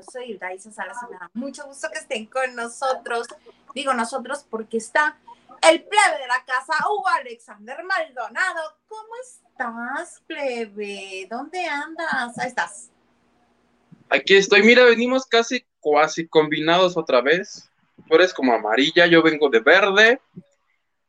[0.00, 3.26] Yo soy Isa Salas y mucho gusto que estén con nosotros.
[3.74, 5.18] Digo nosotros porque está
[5.68, 8.78] el plebe de la casa, Hugo Alexander Maldonado.
[8.88, 11.26] ¿Cómo estás, plebe?
[11.30, 12.38] ¿Dónde andas?
[12.38, 12.90] Ahí estás.
[14.08, 14.62] Aquí estoy.
[14.62, 17.70] Mira, venimos casi, casi combinados otra vez.
[18.08, 20.20] Tú eres como amarilla, yo vengo de verde.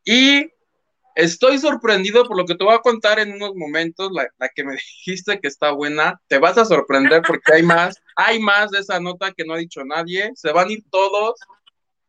[0.04, 0.52] Y
[1.16, 4.73] Estoy sorprendido por lo que te voy a contar en unos momentos, la, que me
[5.06, 9.00] dijiste que está buena, te vas a sorprender porque hay más, hay más de esa
[9.00, 11.40] nota que no ha dicho nadie, se van a ir todos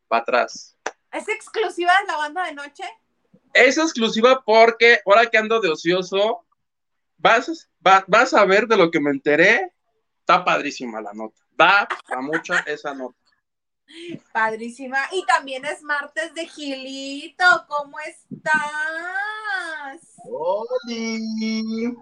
[0.08, 0.76] para atrás.
[1.10, 2.84] ¿Es exclusiva de la banda de noche?
[3.52, 6.46] Es exclusiva porque ahora que ando de ocioso,
[7.18, 9.72] vas, vas a ver de lo que me enteré,
[10.20, 13.21] está padrísima la nota, da a mucha esa nota.
[14.32, 14.98] Padrísima.
[15.12, 17.44] Y también es martes de Gilito.
[17.68, 18.52] ¿Cómo estás?
[20.24, 21.94] ¡Holi!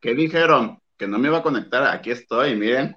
[0.00, 0.80] ¿Qué dijeron?
[0.96, 1.84] Que no me iba a conectar.
[1.84, 2.96] Aquí estoy, miren.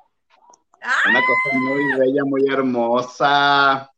[1.09, 3.89] Una cosa muy bella, muy hermosa.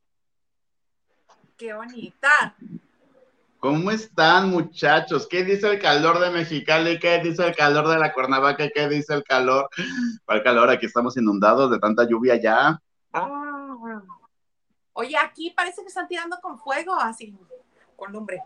[1.58, 2.56] ¡Qué bonita!
[3.60, 5.26] ¿Cómo están, muchachos?
[5.28, 7.00] ¿Qué dice el calor de Mexicali?
[7.00, 8.70] ¿Qué dice el calor de la Cuernavaca?
[8.70, 9.70] ¿Qué dice el calor?
[10.24, 10.70] ¿Cuál calor?
[10.70, 12.80] Aquí estamos inundados de tanta lluvia ya.
[13.12, 13.45] Ah,
[14.98, 17.38] Oye, aquí parece que están tirando con fuego, así,
[17.98, 18.42] con lumbre.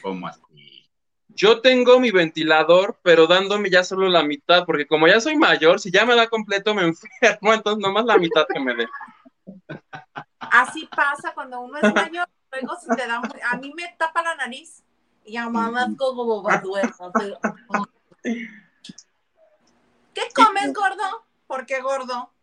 [0.00, 0.88] ¿Cómo así?
[1.28, 5.80] Yo tengo mi ventilador, pero dándome ya solo la mitad, porque como ya soy mayor,
[5.80, 8.88] si ya me da completo me enfermo, entonces nomás la mitad que me dé.
[10.38, 14.36] Así pasa cuando uno es mayor, luego se te da, a mí me tapa la
[14.36, 14.82] nariz
[15.26, 16.42] y a mamá como
[20.14, 21.26] ¿Qué comes, gordo?
[21.46, 22.33] ¿Por qué gordo?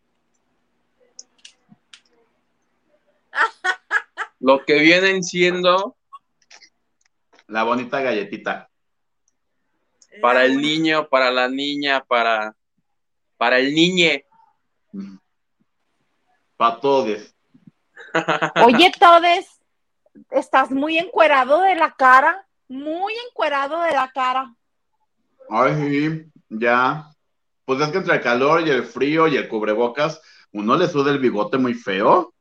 [4.40, 5.96] Lo que vienen siendo
[7.52, 8.68] la bonita galletita.
[10.20, 12.54] Para el niño, para la niña, para,
[13.36, 14.24] para el niñe.
[16.56, 17.34] Para todos.
[18.64, 19.60] Oye, todes,
[20.30, 24.54] estás muy encuerado de la cara, muy encuerado de la cara.
[25.50, 27.10] Ay, sí, ya.
[27.64, 30.20] Pues es que entre el calor y el frío y el cubrebocas,
[30.52, 32.32] uno le suda el bigote muy feo.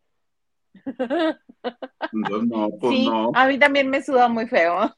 [2.12, 4.94] No, pues sí, a mí también me suda muy feo.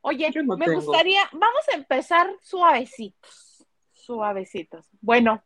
[0.00, 4.86] Oye, me gustaría, vamos a empezar suavecitos, suavecitos.
[5.00, 5.42] Bueno,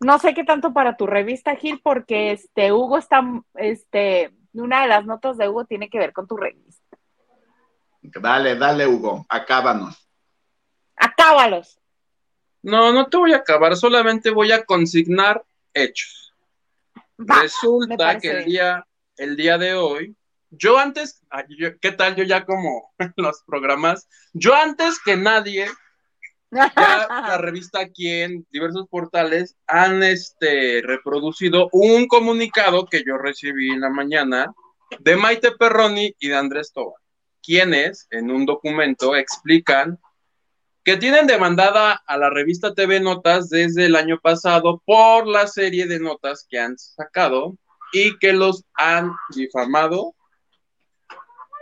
[0.00, 3.22] no sé qué tanto para tu revista, Gil, porque este Hugo está,
[3.56, 6.96] este, una de las notas de Hugo tiene que ver con tu revista.
[8.00, 10.08] Dale, dale, Hugo, acábanos.
[10.96, 11.78] Acábalos.
[12.62, 15.44] No, no te voy a acabar, solamente voy a consignar
[15.74, 16.34] hechos.
[17.18, 18.86] Resulta que el día,
[19.16, 20.16] el día de hoy,
[20.50, 21.20] yo antes,
[21.80, 22.16] ¿qué tal?
[22.16, 25.68] Yo ya como los programas, yo antes que nadie,
[26.50, 33.80] la revista aquí en diversos portales han este, reproducido un comunicado que yo recibí en
[33.80, 34.52] la mañana
[34.98, 36.94] de Maite Perroni y de Andrés Toba,
[37.42, 40.00] quienes en un documento explican
[40.84, 45.86] que tienen demandada a la revista TV Notas desde el año pasado por la serie
[45.86, 47.56] de notas que han sacado
[47.92, 50.14] y que los han difamado,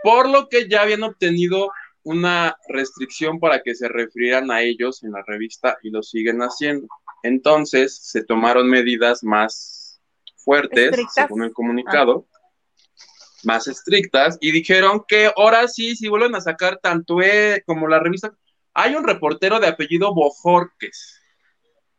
[0.03, 1.71] por lo que ya habían obtenido
[2.03, 6.87] una restricción para que se refirieran a ellos en la revista y lo siguen haciendo.
[7.23, 10.01] Entonces se tomaron medidas más
[10.37, 12.25] fuertes, según el comunicado,
[13.43, 17.99] más estrictas, y dijeron que ahora sí, si vuelven a sacar tanto e como la
[17.99, 18.33] revista
[18.73, 21.19] hay un reportero de apellido Bojorques.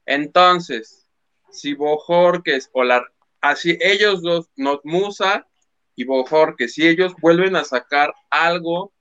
[0.06, 1.06] Entonces,
[1.50, 3.04] si Bojorques o la,
[3.40, 5.46] así ellos dos, Notmusa
[5.94, 8.92] y Bojorques, si ellos vuelven a sacar algo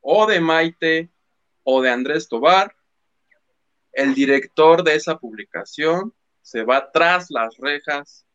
[0.00, 1.10] o de Maite
[1.62, 2.74] o de Andrés Tobar,
[3.92, 6.12] el director de esa publicación
[6.42, 8.26] se va tras las rejas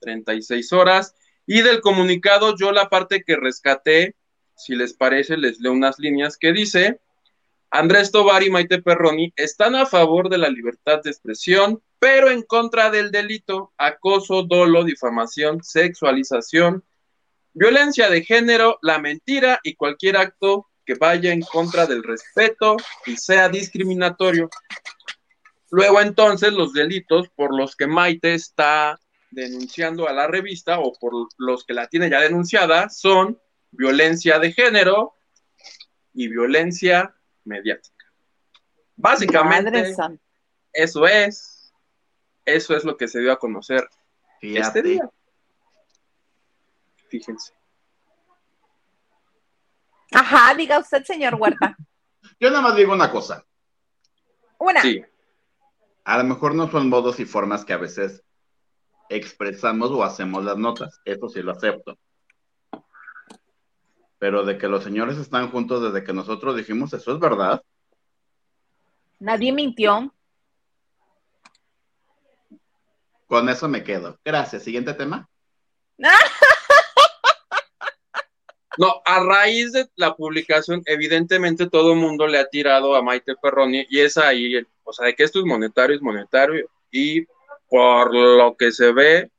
[0.00, 1.14] 36 horas
[1.46, 4.16] y del comunicado yo la parte que rescaté,
[4.56, 7.00] si les parece, les leo unas líneas que dice,
[7.74, 12.42] Andrés Tobar y Maite Perroni están a favor de la libertad de expresión, pero en
[12.42, 16.84] contra del delito, acoso, dolo, difamación, sexualización,
[17.52, 22.76] violencia de género, la mentira y cualquier acto que vaya en contra del respeto
[23.06, 24.48] y sea discriminatorio.
[25.72, 29.00] Luego entonces los delitos por los que Maite está
[29.32, 33.36] denunciando a la revista o por los que la tiene ya denunciada son
[33.72, 35.14] violencia de género
[36.12, 38.06] y violencia mediática.
[38.96, 39.94] Básicamente,
[40.72, 41.72] eso es,
[42.44, 43.88] eso es lo que se dio a conocer
[44.40, 45.10] este día.
[47.08, 47.52] Fíjense.
[50.12, 51.76] Ajá, diga usted, señor Huerta.
[52.40, 53.44] Yo nada más digo una cosa.
[54.58, 54.80] Una.
[54.80, 55.04] Sí.
[56.04, 58.22] A lo mejor no son modos y formas que a veces
[59.08, 61.00] expresamos o hacemos las notas.
[61.04, 61.98] Eso sí lo acepto.
[64.24, 67.62] Pero de que los señores están juntos desde que nosotros dijimos, eso es verdad.
[69.18, 70.14] Nadie mintió.
[73.26, 74.18] Con eso me quedo.
[74.24, 74.62] Gracias.
[74.62, 75.28] Siguiente tema.
[78.78, 83.36] No, a raíz de la publicación, evidentemente todo el mundo le ha tirado a Maite
[83.36, 87.24] Perroni y es ahí, o sea, de que esto es monetario, es monetario y
[87.68, 89.30] por lo que se ve,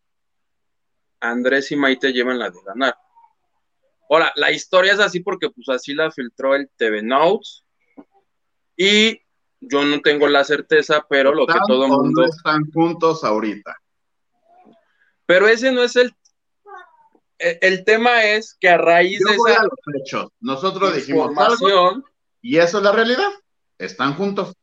[1.20, 2.96] Andrés y Maite llevan la de ganar.
[4.10, 7.64] Ahora, la historia es así porque pues así la filtró el TV Notes
[8.78, 9.20] y
[9.60, 12.24] yo no tengo la certeza, pero lo que todo el mundo...
[12.24, 13.76] están juntos ahorita.
[15.26, 16.14] Pero ese no es el
[17.40, 20.32] eh, el tema es que a raíz de esa hechos.
[20.40, 22.04] nosotros dijimos algo,
[22.42, 23.30] y eso es la realidad.
[23.78, 24.54] Están juntos.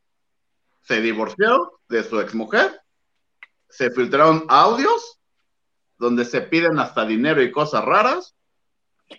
[0.80, 2.80] Se divorció de su exmujer,
[3.68, 5.20] se filtraron audios
[5.98, 8.34] donde se piden hasta dinero y cosas raras.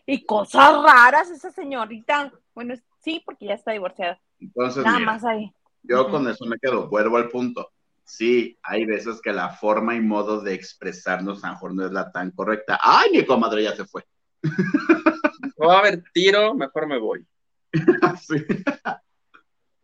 [0.06, 2.32] Y cosas raras, esa señorita.
[2.54, 4.20] Bueno, sí, porque ya está divorciada.
[4.40, 5.52] Entonces, nada más ahí.
[5.84, 7.70] Yo con eso me quedo, vuelvo al punto
[8.06, 11.92] sí, hay veces que la forma y modo de expresarnos a lo mejor no es
[11.92, 12.80] la tan correcta.
[12.82, 14.06] ¡Ay, mi comadre ya se fue!
[15.62, 17.26] Va a haber tiro, mejor me voy.
[18.22, 18.46] sí.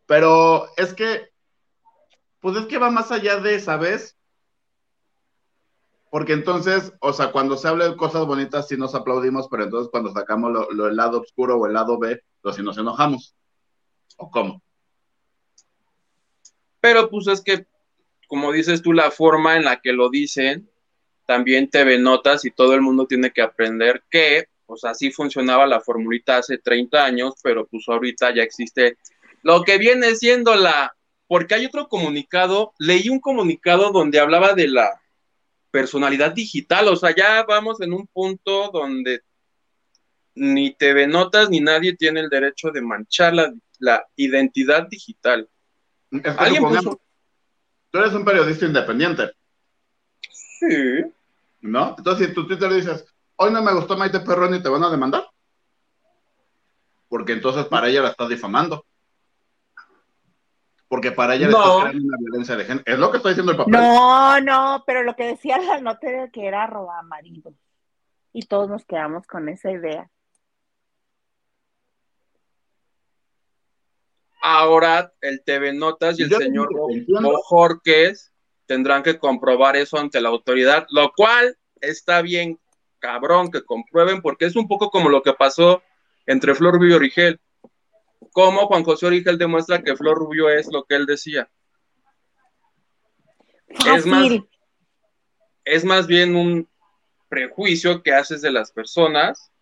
[0.06, 1.30] Pero es que,
[2.40, 4.18] pues es que va más allá de, ¿sabes?
[6.10, 9.90] Porque entonces, o sea, cuando se habla de cosas bonitas sí nos aplaudimos, pero entonces
[9.90, 13.34] cuando sacamos lo, el lado oscuro o el lado B, pues sí nos enojamos.
[14.16, 14.60] ¿O cómo?
[16.80, 17.66] Pero pues es que
[18.30, 20.70] como dices tú, la forma en la que lo dicen,
[21.26, 25.80] también te notas y todo el mundo tiene que aprender que, pues así funcionaba la
[25.80, 28.96] formulita hace 30 años, pero pues ahorita ya existe
[29.42, 30.94] lo que viene siendo la,
[31.26, 34.99] porque hay otro comunicado, leí un comunicado donde hablaba de la
[35.70, 39.22] personalidad digital, o sea, ya vamos en un punto donde
[40.34, 45.48] ni TV Notas ni nadie tiene el derecho de manchar la, identidad digital.
[46.36, 47.00] ¿Alguien puso,
[47.90, 49.32] Tú eres un periodista independiente.
[50.28, 51.04] Sí.
[51.60, 51.94] ¿No?
[51.96, 53.04] Entonces, si tu Twitter dices,
[53.36, 55.26] hoy no me gustó Maite Perroni, ¿te van a demandar?
[57.08, 58.84] Porque entonces para ella la estás difamando.
[60.90, 62.82] Porque para ella le estás creando una violencia de género.
[62.84, 63.72] Es lo que está diciendo el papel.
[63.74, 67.54] No, no, pero lo que decía la nota era que era roba marido.
[68.32, 70.10] Y todos nos quedamos con esa idea.
[74.42, 76.68] Ahora el TV Notas y el señor
[77.44, 78.32] Jorques
[78.66, 82.58] tendrán que comprobar eso ante la autoridad, lo cual está bien
[82.98, 85.84] cabrón que comprueben porque es un poco como lo que pasó
[86.26, 87.40] entre Flor Rubio y Origel.
[88.32, 91.50] Cómo Juan José Origel demuestra que Flor Rubio es lo que él decía.
[93.68, 94.28] Es más,
[95.64, 96.68] es más bien un
[97.28, 99.52] prejuicio que haces de las personas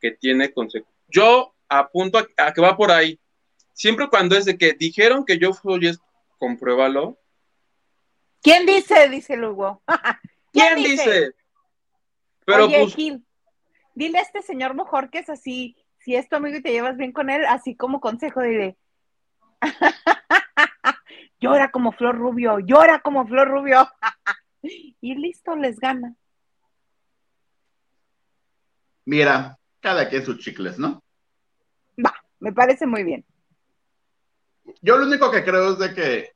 [0.00, 0.94] que tiene consecuencias.
[1.08, 3.18] Yo apunto a que va por ahí
[3.74, 5.92] siempre cuando es de que dijeron que yo fui
[6.38, 7.18] compruébalo.
[8.42, 9.08] ¿Quién dice?
[9.08, 9.82] Dice Lugo.
[10.52, 11.32] ¿Quién, dice?
[12.44, 13.26] Pero Oye, pues, Gil,
[13.94, 16.96] dile a este señor mejor que es así, si es tu amigo y te llevas
[16.96, 18.76] bien con él, así como consejo, dile.
[21.40, 23.88] llora como Flor Rubio, llora como Flor Rubio.
[24.62, 26.14] y listo, les gana.
[29.06, 31.02] Mira, cada quien sus chicles, ¿no?
[32.04, 33.24] Va, me parece muy bien.
[34.82, 36.32] Yo lo único que creo es de que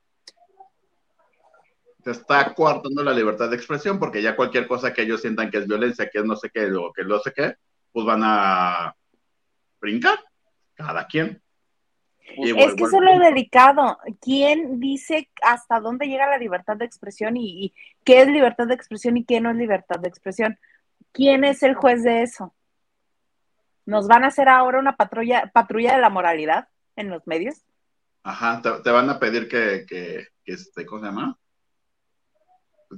[2.04, 5.58] se está coartando la libertad de expresión porque ya cualquier cosa que ellos sientan que
[5.58, 7.56] es violencia, que es no sé qué o que no sé qué,
[7.92, 8.94] pues van a
[9.80, 10.18] brincar,
[10.74, 11.42] cada quien.
[12.22, 13.98] es que eso es lo delicado.
[14.20, 18.74] ¿Quién dice hasta dónde llega la libertad de expresión y, y, qué es libertad de
[18.74, 20.58] expresión y qué no es libertad de expresión?
[21.12, 22.54] ¿Quién es el juez de eso?
[23.86, 27.64] ¿Nos van a hacer ahora una patrulla, patrulla de la moralidad en los medios?
[28.22, 31.38] Ajá, te, van a pedir que, que, este, ¿cómo se llama?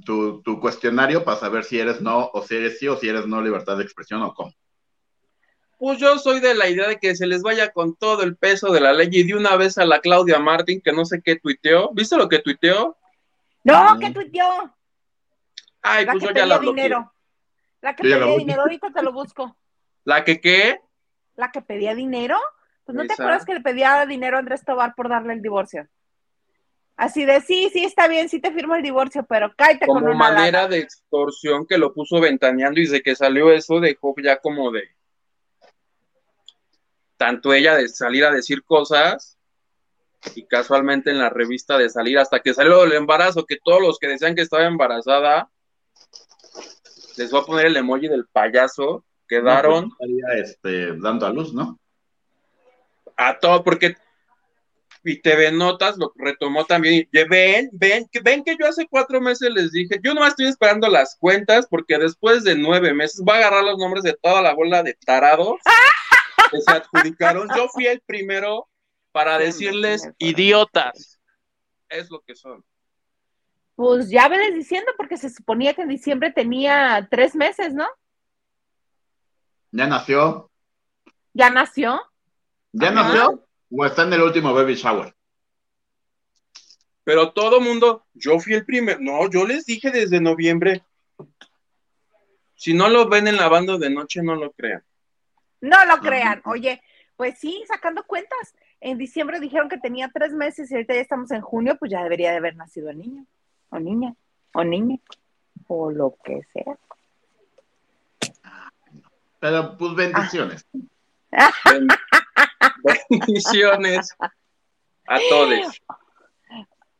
[0.05, 3.25] Tu, tu, cuestionario para saber si eres no, o si eres sí, o si eres
[3.25, 4.51] no libertad de expresión o cómo.
[5.81, 8.71] Pues yo soy de la idea de que se les vaya con todo el peso
[8.71, 11.37] de la ley y de una vez a la Claudia Martín, que no sé qué
[11.37, 11.89] tuiteó.
[11.91, 12.99] ¿Viste lo que tuiteó?
[13.63, 14.71] No, ¿qué tuiteó?
[15.81, 16.83] Ay, pues yo ya la bloqueé.
[16.83, 17.11] Dinero.
[17.81, 19.57] La que pedía dinero, ahorita te lo busco.
[20.03, 20.79] ¿La que qué?
[21.35, 22.37] ¿La que pedía dinero?
[22.85, 25.87] Pues no te acuerdas que le pedía dinero a Andrés Tobar por darle el divorcio.
[26.95, 30.09] Así de, sí, sí, está bien, sí te firmo el divorcio, pero cállate como con
[30.09, 34.37] una manera de extorsión que lo puso ventaneando y desde que salió eso dejó ya
[34.37, 34.83] como de...
[37.21, 39.37] tanto ella de salir a decir cosas
[40.33, 43.99] y casualmente en la revista de salir hasta que salió el embarazo, que todos los
[43.99, 45.47] que decían que estaba embarazada,
[47.17, 49.89] les voy a poner el emoji del payaso, quedaron...
[49.89, 51.79] No, pues, este, dando a luz, ¿no?
[53.15, 53.95] A todo, porque
[55.03, 57.07] y TV Notas lo retomó también.
[57.11, 60.87] Y ven, ven, ven que yo hace cuatro meses les dije, yo no estoy esperando
[60.87, 64.55] las cuentas porque después de nueve meses va a agarrar los nombres de toda la
[64.55, 65.59] bola de tarados
[66.51, 67.47] que se adjudicaron.
[67.55, 68.67] Yo fui el primero
[69.11, 71.19] para decirles idiotas.
[71.89, 72.63] Es lo que son.
[73.75, 77.87] Pues ya venes diciendo porque se suponía que en diciembre tenía tres meses, ¿no?
[79.71, 80.51] Ya nació.
[81.33, 82.01] ¿Ya nació?
[82.73, 83.47] ¿Ya nació?
[83.71, 85.15] ¿O está en el último baby shower?
[87.03, 88.99] Pero todo mundo, yo fui el primero.
[89.01, 90.83] No, yo les dije desde noviembre.
[92.55, 94.83] Si no lo ven en la banda de noche, no lo crean.
[95.61, 96.41] No lo crean.
[96.45, 96.81] Oye,
[97.15, 98.55] pues sí, sacando cuentas.
[98.79, 102.03] En diciembre dijeron que tenía tres meses y ahorita ya estamos en junio, pues ya
[102.03, 103.25] debería de haber nacido el niño,
[103.69, 104.15] o niña,
[104.53, 104.97] o niña,
[105.67, 106.77] o lo que sea.
[109.39, 110.65] Pero pues bendiciones.
[113.09, 114.15] bendiciones
[115.07, 115.81] a todos.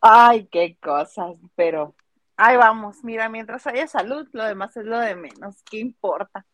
[0.01, 1.95] Ay, qué cosas, pero
[2.37, 3.03] ahí vamos.
[3.03, 5.63] Mira, mientras haya salud, lo demás es lo de menos.
[5.63, 6.45] ¿Qué importa?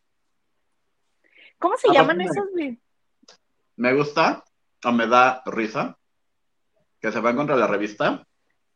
[1.59, 2.45] ¿Cómo se llaman esos?
[3.75, 4.43] Me gusta
[4.83, 5.97] o me da risa
[6.99, 8.27] que se van contra la revista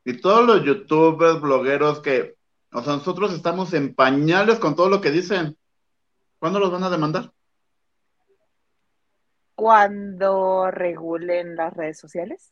[0.04, 2.36] y todos los youtubers, blogueros que,
[2.72, 5.58] o sea, nosotros estamos en pañales con todo lo que dicen.
[6.40, 7.32] ¿Cuándo los van a demandar?
[9.54, 12.52] Cuando regulen las redes sociales.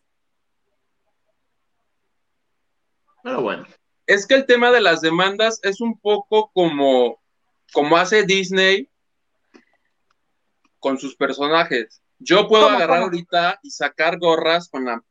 [3.24, 3.66] Pero bueno.
[4.06, 7.20] Es que el tema de las demandas es un poco como,
[7.74, 8.89] como hace Disney
[10.80, 12.02] con sus personajes.
[12.18, 15.02] Yo puedo agarrar ahorita y sacar gorras con la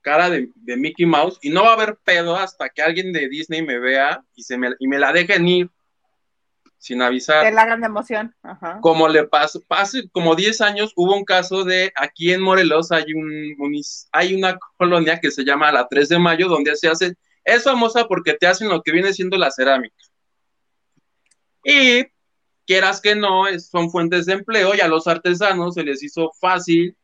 [0.00, 3.62] cara de, Mickey Mouse y no va a haber pedo hasta que alguien de Disney
[3.62, 5.70] me vea y, se me, y me la dejen ir
[6.78, 7.42] sin avisar.
[7.42, 8.34] Te la hagan de emoción.
[8.82, 13.14] Como le pasó, hace como 10 años hubo un caso de aquí en Morelos hay,
[13.14, 13.56] un,
[14.12, 18.06] hay una colonia que se llama la 3 de mayo donde se hace, es famosa
[18.06, 19.96] porque te hacen lo que viene siendo la cerámica.
[21.64, 22.04] Y
[22.66, 26.96] quieras que no, son fuentes de empleo y a los artesanos se les hizo fácil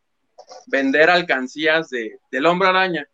[0.67, 3.09] vender alcancías de, del hombre araña.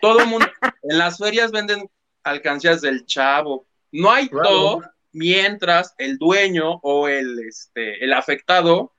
[0.00, 0.46] Todo el mundo,
[0.82, 1.88] en las ferias venden
[2.22, 3.66] alcancías del chavo.
[3.92, 8.92] No hay todo mientras el dueño o el, este, el afectado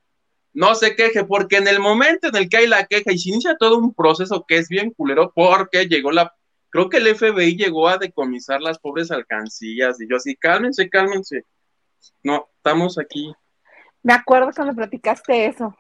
[0.54, 3.30] no se queje, porque en el momento en el que hay la queja y se
[3.30, 6.34] inicia todo un proceso que es bien culero, porque llegó la,
[6.70, 11.44] creo que el FBI llegó a decomisar las pobres alcancías, y yo así, cálmense, cálmense
[12.24, 13.34] no, estamos aquí.
[14.04, 15.76] Me acuerdo cuando platicaste eso.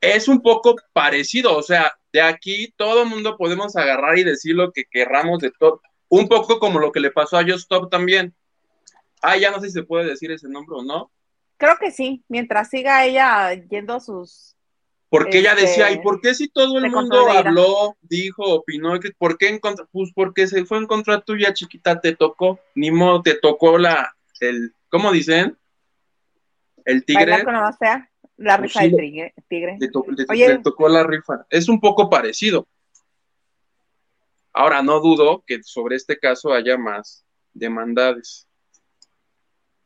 [0.00, 4.54] Es un poco parecido, o sea, de aquí todo el mundo podemos agarrar y decir
[4.54, 5.82] lo que querramos de todo.
[6.08, 8.34] Un poco como lo que le pasó a Just Stop también.
[9.20, 11.10] Ah, ya no sé si se puede decir ese nombre o no.
[11.56, 14.56] Creo que sí, mientras siga ella yendo sus.
[15.10, 18.92] Porque ella decía, ¿y este, por qué si todo el mundo habló, dijo, opinó?
[19.16, 19.86] ¿Por qué en contra?
[19.90, 24.14] Pues porque se fue en contra tuya, chiquita, te tocó, ni modo, te tocó la,
[24.40, 25.58] el, ¿Cómo dicen?
[26.84, 27.44] El tigre.
[27.44, 27.76] Con la,
[28.38, 29.76] la pues rifa del tigre.
[29.78, 31.46] Le, tocó la rifa.
[31.50, 32.66] Es un poco parecido.
[34.52, 38.48] Ahora, no dudo que sobre este caso haya más demandades.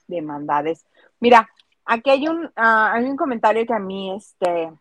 [0.07, 0.85] Demandades.
[1.19, 1.49] Mira,
[1.85, 4.73] aquí hay un, ah, hay un comentario que a mí, este,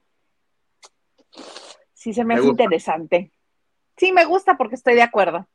[1.93, 3.31] sí se me, hace interesante.
[3.97, 5.47] Sí, me gusta porque estoy de acuerdo.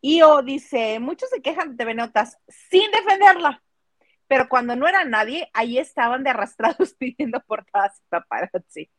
[0.00, 3.62] Io dice, muchos se quejan de TV Notas sin defenderla
[4.32, 8.90] pero cuando no era nadie, ahí estaban de arrastrados pidiendo portadas y paparazzi.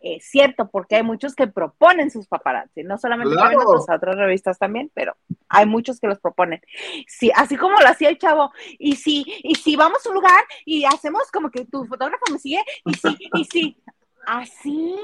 [0.00, 3.60] Es cierto, porque hay muchos que proponen sus paparazzi, no solamente claro.
[3.60, 5.16] otras revistas también, pero
[5.48, 6.60] hay muchos que los proponen.
[7.06, 10.42] Sí, así como lo hacía el chavo, y si, y si vamos a un lugar
[10.64, 13.82] y hacemos como que tu fotógrafo me sigue, y sí, y sí,
[14.26, 14.96] así.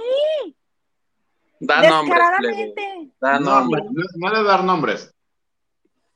[1.61, 2.19] Da nombres.
[3.21, 3.85] Da nombres.
[3.85, 5.15] No, no le dar nombres.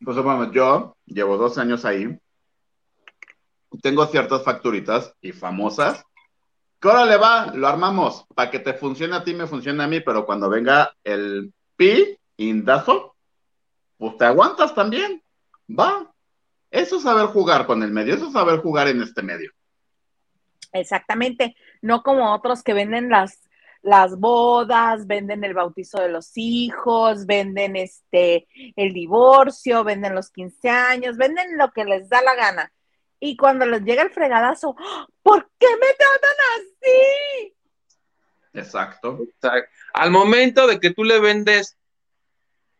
[0.04, 2.18] Pues bueno, yo llevo dos años ahí
[3.82, 6.04] tengo ciertas facturitas y famosas.
[6.80, 9.88] Que ahora le va, lo armamos para que te funcione a ti, me funcione a
[9.88, 13.16] mí, pero cuando venga el pi, indazo,
[13.96, 15.22] pues te aguantas también.
[15.68, 16.12] Va.
[16.70, 19.50] Eso es saber jugar con el medio, eso es saber jugar en este medio.
[20.72, 23.48] Exactamente, no como otros que venden las,
[23.82, 30.68] las bodas, venden el bautizo de los hijos, venden este el divorcio, venden los 15
[30.68, 32.72] años, venden lo que les da la gana.
[33.20, 34.76] Y cuando les llega el fregadazo,
[35.22, 37.54] ¿por qué me tratan así?
[38.52, 39.18] Exacto.
[39.94, 41.76] Al momento de que tú le vendes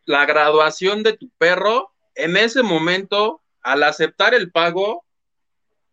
[0.05, 5.05] la graduación de tu perro, en ese momento, al aceptar el pago,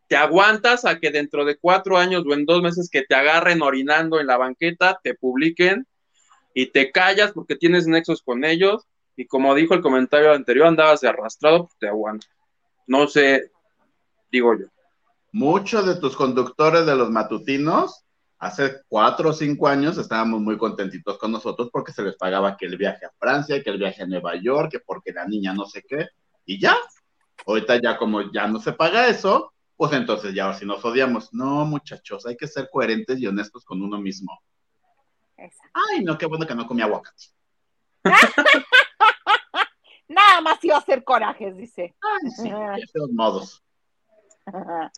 [0.08, 3.62] te aguantas a que dentro de cuatro años o en dos meses que te agarren
[3.62, 5.88] orinando en la banqueta, te publiquen
[6.54, 8.86] y te callas porque tienes nexos con ellos
[9.16, 12.30] y como dijo el comentario anterior, andabas de arrastrado, pues te aguantas.
[12.88, 13.52] No sé,
[14.34, 14.66] digo yo.
[15.32, 18.04] Muchos de tus conductores de los matutinos,
[18.40, 22.66] hace cuatro o cinco años, estábamos muy contentitos con nosotros porque se les pagaba que
[22.66, 25.66] el viaje a Francia, que el viaje a Nueva York, que porque la niña no
[25.66, 26.08] sé qué,
[26.46, 26.76] y ya.
[27.46, 31.34] Ahorita ya como ya no se paga eso, pues entonces ya si nos odiamos.
[31.34, 34.40] No, muchachos, hay que ser coherentes y honestos con uno mismo.
[35.38, 37.26] Ay, no, qué bueno que no comí aguacate.
[40.08, 41.96] Nada más iba a hacer corajes, dice.
[42.02, 43.63] Ay, sí, de todos modos.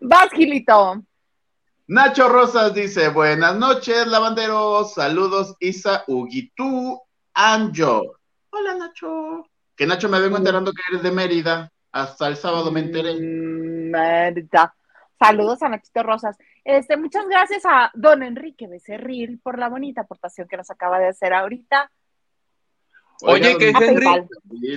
[0.00, 1.02] Vas, Gilito.
[1.88, 7.00] Nacho Rosas dice, buenas noches, lavanderos, saludos, Isa, Huguitú,
[7.34, 8.18] Anjo.
[8.50, 9.46] Hola, Nacho.
[9.74, 11.72] Que Nacho me vengo enterando que eres de Mérida.
[11.92, 13.14] Hasta el sábado me enteré.
[13.14, 14.74] Mm, Mérida.
[15.18, 16.36] Saludos a Nachito Rosas.
[16.64, 21.08] Este, muchas gracias a don Enrique Becerril por la bonita aportación que nos acaba de
[21.08, 21.90] hacer ahorita.
[23.22, 24.06] Oye, que Henry,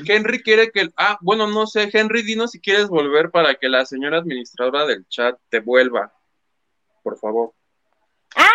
[0.08, 0.90] Henry quiere que.
[0.98, 5.08] Ah, bueno, no sé, Henry, dinos si quieres volver para que la señora administradora del
[5.08, 6.12] chat te vuelva.
[7.04, 7.54] Por favor.
[8.36, 8.50] Ah,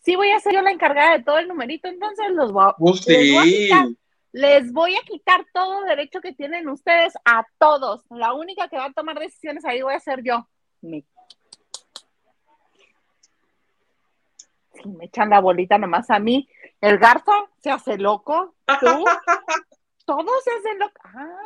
[0.00, 3.00] sí, voy a ser yo la encargada de todo el numerito, entonces los voy, pues
[3.00, 3.70] sí.
[4.32, 8.04] les, voy a quitar, todo derecho que tienen ustedes a todos.
[8.10, 10.48] La única que va a tomar decisiones ahí voy a ser yo.
[10.80, 11.04] Me...
[14.74, 16.48] Sí, me echan la bolita nomás a mí.
[16.80, 18.54] El Garza se hace loco.
[18.80, 18.86] ¿Tú?
[20.04, 21.00] Todos se hacen loco.
[21.04, 21.40] Ah,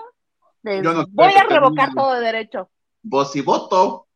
[1.12, 2.70] voy a revocar todo de derecho.
[3.02, 4.06] Vos y voto.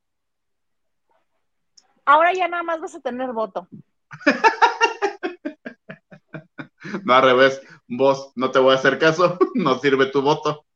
[2.04, 3.68] Ahora ya nada más vas a tener voto.
[7.04, 7.62] no, al revés.
[7.88, 9.38] Vos no te voy a hacer caso.
[9.54, 10.66] No sirve tu voto.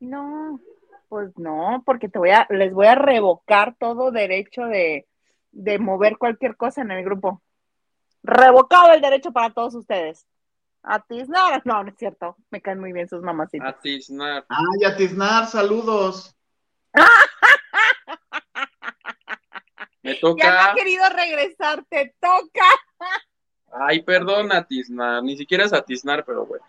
[0.00, 0.60] No,
[1.08, 5.06] pues no, porque te voy a, les voy a revocar todo derecho de,
[5.52, 7.42] de mover cualquier cosa en el grupo.
[8.24, 10.26] Revocado el derecho para todos ustedes.
[10.82, 12.36] Atisnar, no, no es cierto.
[12.50, 13.68] Me caen muy bien sus mamacitas.
[13.68, 14.46] Atisnar.
[14.48, 16.34] Ay, Atisnar, saludos.
[20.02, 20.42] Me toca.
[20.42, 22.66] Ya no ha querido regresar, te toca.
[23.72, 25.22] Ay, perdón, Atisnar.
[25.22, 26.64] Ni siquiera es Atisnar, pero bueno.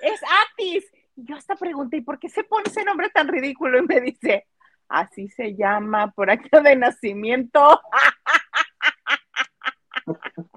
[0.00, 0.20] Es
[0.52, 0.84] Atis.
[1.14, 3.78] Y yo hasta pregunté, ¿y por qué se pone ese nombre tan ridículo?
[3.78, 4.46] Y me dice,
[4.88, 7.82] así se llama por aquí de nacimiento.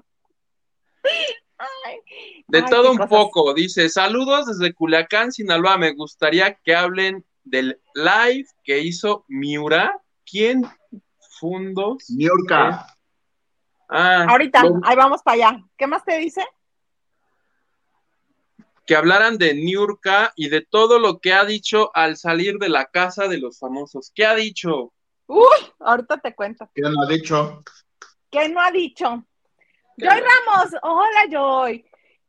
[2.48, 8.46] de todo un poco, dice, saludos desde Culiacán, Sinaloa, me gustaría que hablen del live
[8.62, 10.00] que hizo Miura.
[10.24, 10.64] ¿Quién
[11.38, 11.98] fundó?
[12.08, 12.86] Miurka.
[13.88, 15.64] Ah, Ahorita, ahí vamos para allá.
[15.76, 16.44] ¿Qué más te dice?
[18.86, 22.86] Que hablaran de Niurka y de todo lo que ha dicho al salir de la
[22.86, 24.10] casa de los famosos.
[24.14, 24.92] ¿Qué ha dicho?
[25.26, 26.68] Uy, ahorita te cuento.
[26.74, 27.62] ¿Qué no ha dicho?
[28.30, 29.24] ¿Qué no ha dicho?
[29.96, 31.84] Joy Ramos, hola Joy.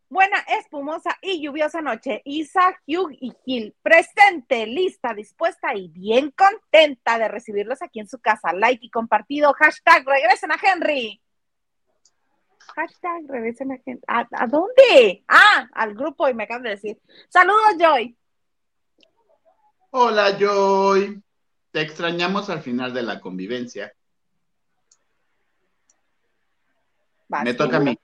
[0.07, 2.21] Buena, espumosa y lluviosa noche.
[2.25, 8.19] Isa, Hugh y Gil, presente, lista, dispuesta y bien contenta de recibirlos aquí en su
[8.19, 8.53] casa.
[8.53, 9.51] Like y compartido.
[9.53, 11.19] Hashtag regresen a Henry.
[12.75, 14.01] Hashtag regresen a Henry.
[14.07, 15.23] ¿A, dónde?
[15.27, 16.99] Ah, al grupo y me acaban de decir.
[17.29, 18.15] Saludos, Joy.
[19.89, 21.19] Hola, Joy.
[21.71, 23.91] Te extrañamos al final de la convivencia.
[27.29, 27.97] Me toca a mí.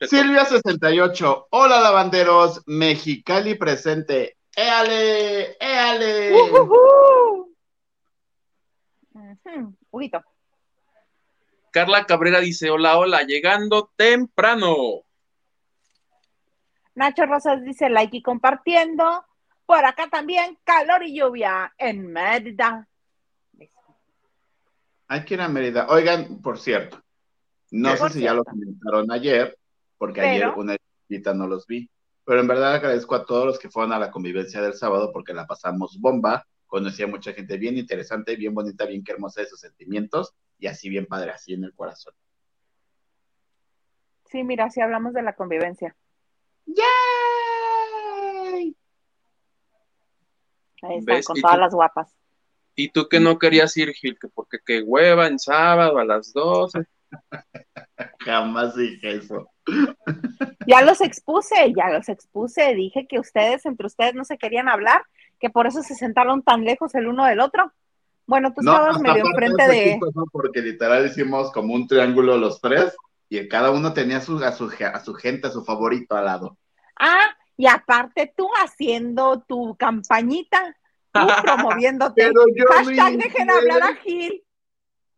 [0.00, 4.38] Silvia68, hola lavanderos, Mexicali presente.
[4.54, 5.56] ¡Éale!
[5.58, 6.32] ¡Éale!
[6.32, 7.54] Uh,
[11.70, 15.02] Carla Cabrera dice: Hola, hola, llegando temprano.
[16.94, 19.24] Nacho Rosas dice: like y compartiendo.
[19.66, 22.86] Por acá también, calor y lluvia en Mérida.
[25.08, 25.86] Hay que ir a Mérida.
[25.88, 27.03] Oigan, por cierto,
[27.74, 29.58] no sé si ya lo comentaron ayer,
[29.98, 30.76] porque ayer una
[31.08, 31.90] visita no los vi,
[32.24, 35.34] pero en verdad agradezco a todos los que fueron a la convivencia del sábado porque
[35.34, 39.48] la pasamos bomba, conocí a mucha gente bien interesante, bien bonita, bien que hermosa de
[39.48, 42.14] sus sentimientos y así bien padre, así en el corazón.
[44.26, 45.96] Sí, mira, si hablamos de la convivencia.
[46.66, 46.84] ¡Yay!
[50.82, 52.14] Ahí están, con todas las guapas.
[52.76, 54.16] ¿Y tú que no querías ir, Gil?
[54.18, 56.86] Que porque qué hueva en sábado a las 12.
[58.20, 59.50] Jamás dije eso.
[60.66, 62.74] Ya los expuse, ya los expuse.
[62.74, 65.02] Dije que ustedes, entre ustedes, no se querían hablar,
[65.38, 67.72] que por eso se sentaron tan lejos el uno del otro.
[68.26, 70.00] Bueno, tú estabas medio enfrente de.
[70.32, 72.96] Porque literal hicimos como un triángulo los tres
[73.28, 76.56] y cada uno tenía su, a, su, a su gente, a su favorito al lado.
[76.98, 80.76] Ah, y aparte tú haciendo tu campañita,
[81.12, 82.26] tú promoviéndote.
[82.26, 84.42] Pero yo Hashtag dejen hablar a Gil.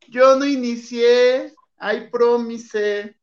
[0.09, 3.17] Yo no inicié, I promise.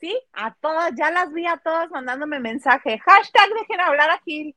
[0.00, 2.98] Sí, a todas, ya las vi a todas mandándome mensaje.
[2.98, 4.54] Hashtag dejen hablar a Gil.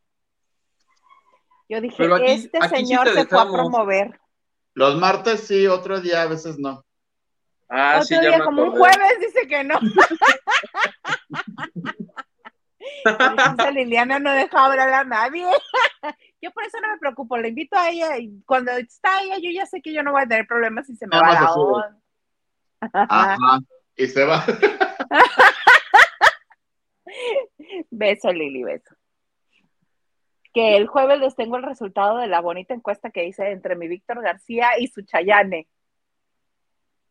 [1.69, 4.19] Yo dije, este señor se fue a promover.
[4.73, 6.83] Los martes sí, otro día a veces no.
[7.69, 9.77] Ah, otro día, como un jueves, dice que no.
[13.73, 15.45] Liliana no deja hablar a nadie.
[16.41, 19.51] yo por eso no me preocupo, le invito a ella y cuando está ella, yo
[19.51, 21.97] ya sé que yo no voy a tener problemas si se me va la onda.
[22.79, 23.59] Ajá,
[23.95, 24.43] y se va.
[27.89, 28.95] beso, Lili, beso.
[30.53, 33.87] Que el jueves les tengo el resultado de la bonita encuesta que hice entre mi
[33.87, 35.67] Víctor García y su Chayane.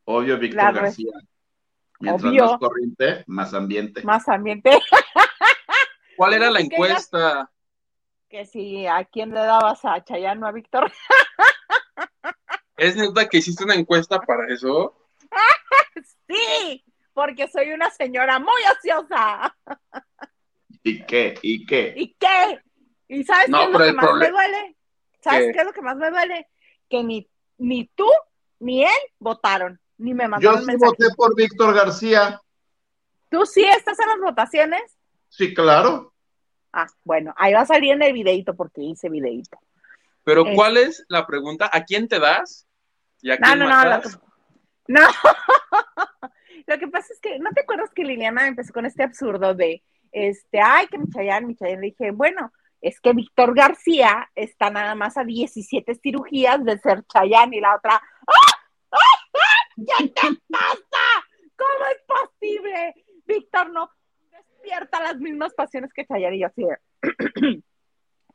[0.04, 1.12] Obvio, Víctor García.
[1.98, 4.02] Mientras más corriente, más ambiente.
[4.02, 4.70] Más ambiente.
[6.16, 7.50] ¿Cuál era la encuesta?
[8.28, 10.92] Que si a quién le dabas a Chayane o a Víctor.
[12.76, 15.05] ¿Es neta que hiciste una encuesta para eso?
[16.28, 19.56] sí, porque soy una señora muy ociosa.
[20.82, 21.34] ¿Y qué?
[21.42, 21.94] ¿Y qué?
[21.96, 22.60] ¿Y qué?
[23.08, 24.76] ¿Y sabes qué es lo que más me duele?
[25.20, 25.58] ¿Sabes qué?
[25.60, 26.48] es lo que más me duele?
[26.88, 28.08] Que ni, ni tú
[28.58, 32.40] ni él votaron, ni me mandaron Yo sí voté por Víctor García.
[33.30, 34.82] ¿Tú sí estás en las votaciones?
[35.28, 36.12] Sí, claro.
[36.72, 39.58] Ah, bueno, ahí va a salir en el videito porque hice videito.
[40.24, 41.70] Pero ¿cuál es la pregunta?
[41.72, 42.66] ¿A quién te das?
[43.22, 44.02] ¿Y a quién no, no, no,
[44.88, 45.08] no.
[46.66, 49.82] Lo que pasa es que, ¿no te acuerdas que Liliana empezó con este absurdo de,
[50.12, 51.80] este, ay, que Michayan, Michayan?
[51.80, 57.04] Le dije, bueno, es que Víctor García está nada más a 17 cirugías de ser
[57.06, 58.52] Chayán y la otra, ¡ah!
[58.92, 58.98] ¡Ah!
[59.34, 59.56] ¡Ah!
[59.76, 61.04] ¿qué te pasa?
[61.56, 62.94] ¿Cómo es posible?
[63.26, 63.90] Víctor no
[64.30, 66.64] despierta las mismas pasiones que Chayán y yo así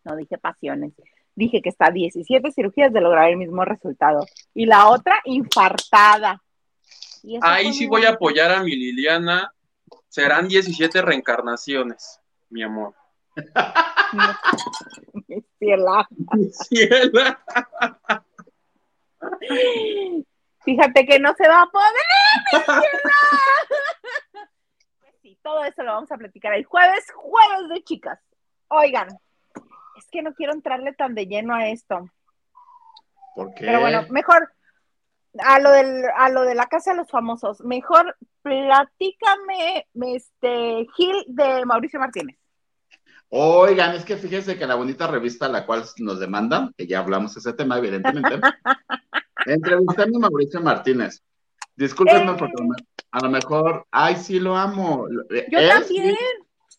[0.04, 0.94] no dije pasiones,
[1.36, 4.26] dije que está a 17 cirugías de lograr el mismo resultado.
[4.54, 6.42] Y la otra, infartada.
[7.42, 9.54] Ahí sí voy a apoyar a mi Liliana.
[10.08, 12.94] Serán 17 reencarnaciones, mi amor.
[15.28, 16.08] mi ciela.
[16.34, 17.40] Mi ciela.
[20.64, 21.92] Fíjate que no se va a poder,
[22.54, 22.82] mi ciela.
[25.00, 28.20] Pues sí, todo eso lo vamos a platicar el jueves, jueves de chicas.
[28.68, 29.08] Oigan,
[29.98, 32.10] es que no quiero entrarle tan de lleno a esto.
[33.36, 33.66] ¿Por qué?
[33.66, 34.52] Pero bueno, mejor,
[35.40, 41.24] a lo, del, a lo de la casa de los famosos, mejor platícame, este, Gil
[41.28, 42.38] de Mauricio Martínez.
[43.30, 47.00] Oigan, es que fíjense que la bonita revista a la cual nos demandan, que ya
[47.00, 48.40] hablamos de ese tema, evidentemente,
[49.46, 51.24] entrevistando a Mauricio Martínez.
[51.76, 52.62] Discúlpenme porque
[53.12, 55.08] a lo mejor, ay, sí lo amo.
[55.50, 56.16] Yo también.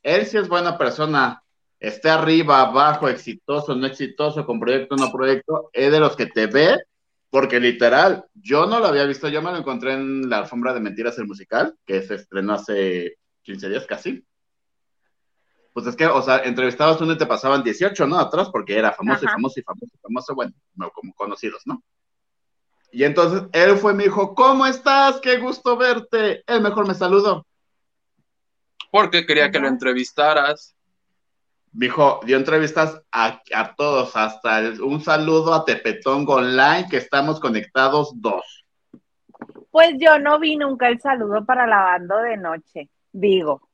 [0.03, 1.43] él sí es buena persona,
[1.81, 6.47] esté arriba, abajo, exitoso, no exitoso, con proyecto, no proyecto, es de los que te
[6.49, 6.77] ve
[7.33, 10.81] porque literal, yo no lo había visto, yo me lo encontré en la alfombra de
[10.81, 14.23] mentiras el musical, que se estrenó hace 15 días casi.
[15.73, 18.19] Pues es que, o sea, entrevistabas uno y te pasaban 18, ¿no?
[18.19, 20.53] Atrás, porque era famoso y famoso y famoso y famoso, bueno,
[20.93, 21.83] como conocidos, ¿no?
[22.91, 25.19] Y entonces él fue y me dijo, ¿cómo estás?
[25.19, 26.45] Qué gusto verte.
[26.47, 27.47] Él mejor me saludó.
[28.91, 30.77] Porque quería que lo entrevistaras.
[31.75, 33.41] Dijo, dio entrevistas a,
[33.77, 38.67] todos, hasta un saludo a Tepetón Online, que estamos conectados dos.
[39.71, 43.71] Pues yo no vi nunca el saludo para lavando de noche, digo.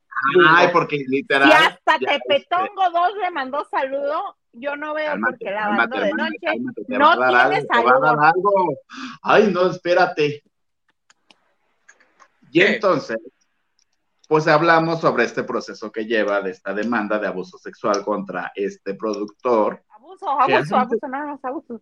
[0.49, 1.51] Ay, porque literal.
[1.51, 7.17] Si hasta Tepetongo 2 le mandó saludo, yo no veo porque lavando de noche no
[7.17, 8.17] tiene saludo.
[9.23, 10.43] Ay, no, espérate.
[12.53, 13.19] Y entonces,
[14.29, 18.95] pues hablamos sobre este proceso que lleva de esta demanda de abuso sexual contra este
[18.95, 19.83] productor.
[19.88, 21.81] Abuso, abuso, abuso, nada más abuso.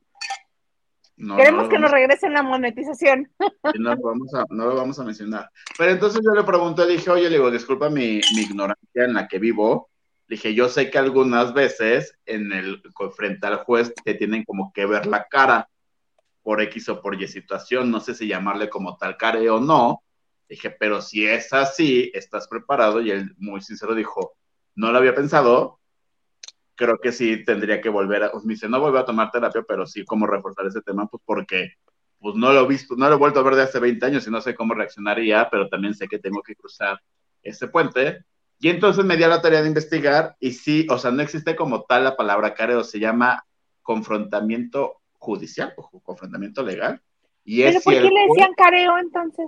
[1.17, 3.29] Queremos que nos regresen la monetización.
[3.79, 5.51] No lo, vamos a, no lo vamos a mencionar.
[5.77, 9.27] Pero entonces yo le pregunté, dije, oye, le digo, disculpa mi, mi ignorancia en la
[9.27, 9.91] que vivo.
[10.29, 12.81] Le dije, yo sé que algunas veces en el
[13.17, 15.69] frente al juez te tienen como que ver la cara
[16.43, 20.05] por X o por Y situación, no sé si llamarle como tal care o no,
[20.49, 23.01] Dije, pero si es así, estás preparado.
[23.01, 24.37] Y él muy sincero dijo,
[24.75, 25.81] no lo había pensado.
[26.75, 29.65] Creo que sí tendría que volver a, pues, me dice, no vuelvo a tomar terapia,
[29.67, 31.73] pero sí como reforzar ese tema, pues porque
[32.19, 34.27] pues no lo he visto, no lo he vuelto a ver de hace 20 años
[34.27, 37.01] y no sé cómo reaccionaría, pero también sé que tengo que cruzar
[37.43, 38.25] ese puente.
[38.59, 41.85] Y entonces me dio la tarea de investigar y sí, o sea, no existe como
[41.85, 43.47] tal la palabra careo, se llama
[43.83, 47.01] confrontamiento judicial o confrontamiento legal.
[47.45, 49.47] Y ¿Pero por qué le decían careo entonces?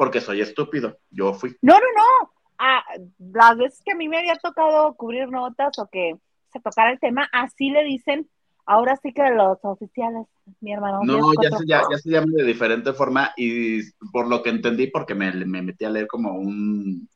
[0.00, 1.58] Porque soy estúpido, yo fui.
[1.60, 2.32] No, no, no.
[2.56, 2.82] Ah,
[3.18, 6.16] las veces que a mí me había tocado cubrir notas o que
[6.50, 8.26] se tocara el tema, así le dicen,
[8.64, 10.26] ahora sí que los oficiales,
[10.62, 11.00] mi hermano.
[11.04, 15.14] No, ya se, ya, se, llama de diferente forma y por lo que entendí, porque
[15.14, 17.06] me, me metí a leer como un,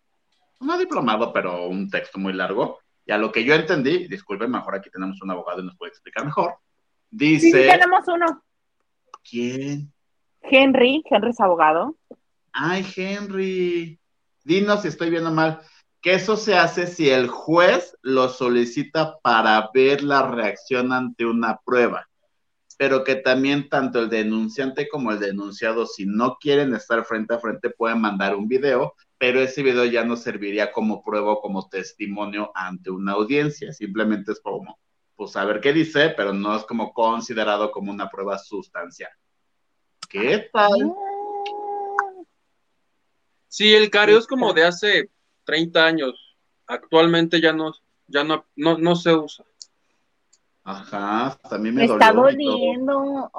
[0.61, 4.75] no diplomado, pero un texto muy largo, y a lo que yo entendí, disculpen, mejor
[4.75, 6.57] aquí tenemos un abogado y nos puede explicar mejor,
[7.11, 7.47] dice...
[7.51, 8.42] Sí, tenemos uno.
[9.27, 9.90] ¿Quién?
[10.42, 11.97] Henry, Henry es abogado.
[12.57, 13.99] Ay, Henry,
[14.45, 15.61] dinos si estoy viendo mal
[16.01, 21.59] que eso se hace si el juez lo solicita para ver la reacción ante una
[21.64, 22.07] prueba,
[22.77, 27.38] pero que también tanto el denunciante como el denunciado, si no quieren estar frente a
[27.38, 31.71] frente, pueden mandar un video, pero ese video ya no serviría como prueba o como
[31.71, 34.79] testimonio ante una audiencia, simplemente es como,
[35.17, 39.12] pues saber qué dice, pero no es como considerado como una prueba sustancial.
[40.11, 40.95] ¿Qué tal?
[43.55, 45.11] Sí, el careo es como de hace
[45.45, 46.37] 30 años.
[46.67, 47.73] Actualmente ya no,
[48.09, 49.45] ya no, no, se usa.
[50.64, 53.31] Ajá, también me, me está doliendo.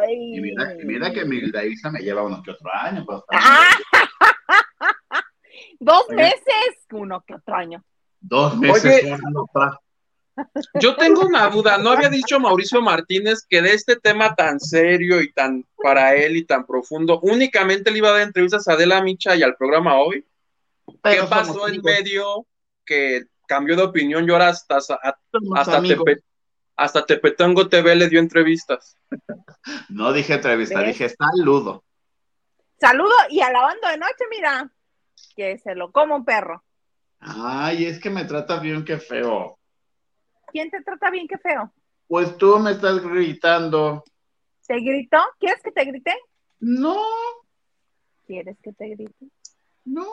[0.00, 0.36] Ay.
[0.36, 3.06] Y mira, mira que mi Daisa me lleva uno que otro año.
[3.06, 3.22] Pues,
[5.78, 7.84] Dos meses, uno que otro año.
[8.18, 9.16] Dos meses.
[10.80, 11.78] yo tengo una duda.
[11.78, 16.36] ¿No había dicho Mauricio Martínez que de este tema tan serio y tan para él
[16.36, 19.98] y tan profundo, únicamente le iba a dar entrevistas a Adela Micha y al programa
[19.98, 20.26] hoy?
[21.02, 22.46] ¿Qué pasó en medio
[22.84, 25.82] que cambió de opinión y ahora hasta, hasta,
[26.76, 28.96] hasta Tepetongo TV le dio entrevistas?
[29.90, 31.84] No dije entrevista, dije saludo.
[32.80, 34.72] Saludo y alabando de noche, mira,
[35.36, 36.64] que se lo como un perro.
[37.18, 39.58] Ay, es que me trata bien, qué feo.
[40.50, 41.72] ¿Quién te trata bien, qué feo?
[42.08, 44.02] Pues tú me estás gritando.
[44.70, 45.18] ¿Te gritó?
[45.40, 46.14] ¿Quieres que te grite?
[46.60, 46.96] No.
[48.24, 49.26] ¿Quieres que te grite?
[49.84, 50.06] No.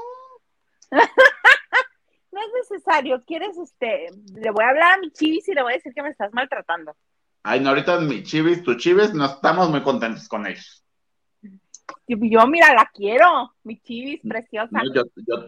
[0.91, 3.23] no es necesario.
[3.27, 4.07] ¿Quieres este?
[4.33, 6.33] Le voy a hablar a mi chivis y le voy a decir que me estás
[6.33, 6.95] maltratando.
[7.43, 10.83] Ay, no, ahorita mi chivis, tu chivis, no estamos muy contentos con ellos.
[12.07, 14.81] Yo, mira, la quiero, mi chivis preciosa.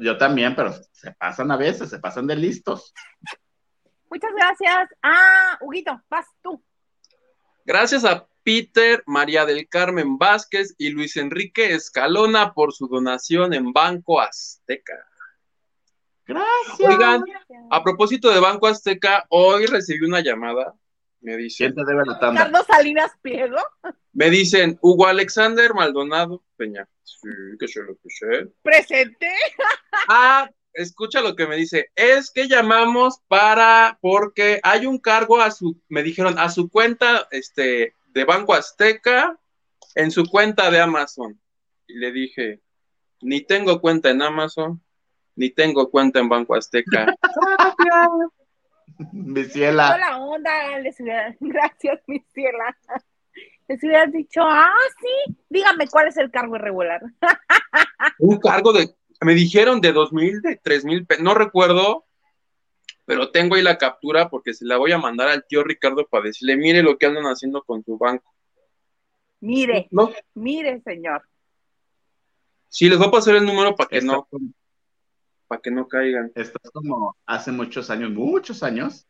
[0.02, 2.94] yo, también, pero se pasan a veces, se pasan de listos.
[4.08, 4.90] Muchas gracias.
[5.02, 6.64] Ah, Huguito, vas tú.
[7.66, 13.72] Gracias a Peter, María del Carmen Vázquez y Luis Enrique Escalona por su donación en
[13.72, 15.06] Banco Azteca.
[16.26, 16.80] Gracias.
[16.80, 17.24] Oigan,
[17.70, 20.74] a propósito de Banco Azteca, hoy recibí una llamada.
[21.22, 21.74] Me dicen.
[21.74, 22.42] ¿Quién te debe la tanda?
[22.42, 23.60] Carlos Salinas Piego.
[24.14, 26.90] Me dicen Hugo Alexander Maldonado Peña.
[27.04, 28.48] Sí, que se lo puse.
[28.64, 29.28] Presente.
[30.08, 31.92] Ah, escucha lo que me dice.
[31.94, 37.28] Es que llamamos para, porque hay un cargo a su, me dijeron, a su cuenta,
[37.30, 39.40] este, de Banco Azteca,
[39.96, 41.40] en su cuenta de Amazon.
[41.88, 42.60] Y le dije,
[43.22, 44.84] ni tengo cuenta en Amazon,
[45.38, 47.16] ni tengo cuenta en Banco Azteca.
[49.14, 49.98] mi ciela.
[49.98, 50.52] la onda,
[51.40, 52.78] gracias, mi ciela.
[53.70, 57.02] Les hubieras dicho, ah, sí, dígame cuál es el cargo irregular.
[58.18, 62.06] Un cargo de, me dijeron de dos mil, de tres mil, no recuerdo,
[63.10, 66.26] pero tengo ahí la captura porque se la voy a mandar al tío Ricardo para
[66.26, 68.32] decirle, mire lo que andan haciendo con su banco.
[69.40, 69.90] Mire,
[70.36, 71.24] mire, señor.
[72.68, 74.28] Sí, les voy a pasar el número para que no
[75.48, 76.32] para que no caigan.
[76.36, 79.08] Esto es como hace muchos años, muchos años,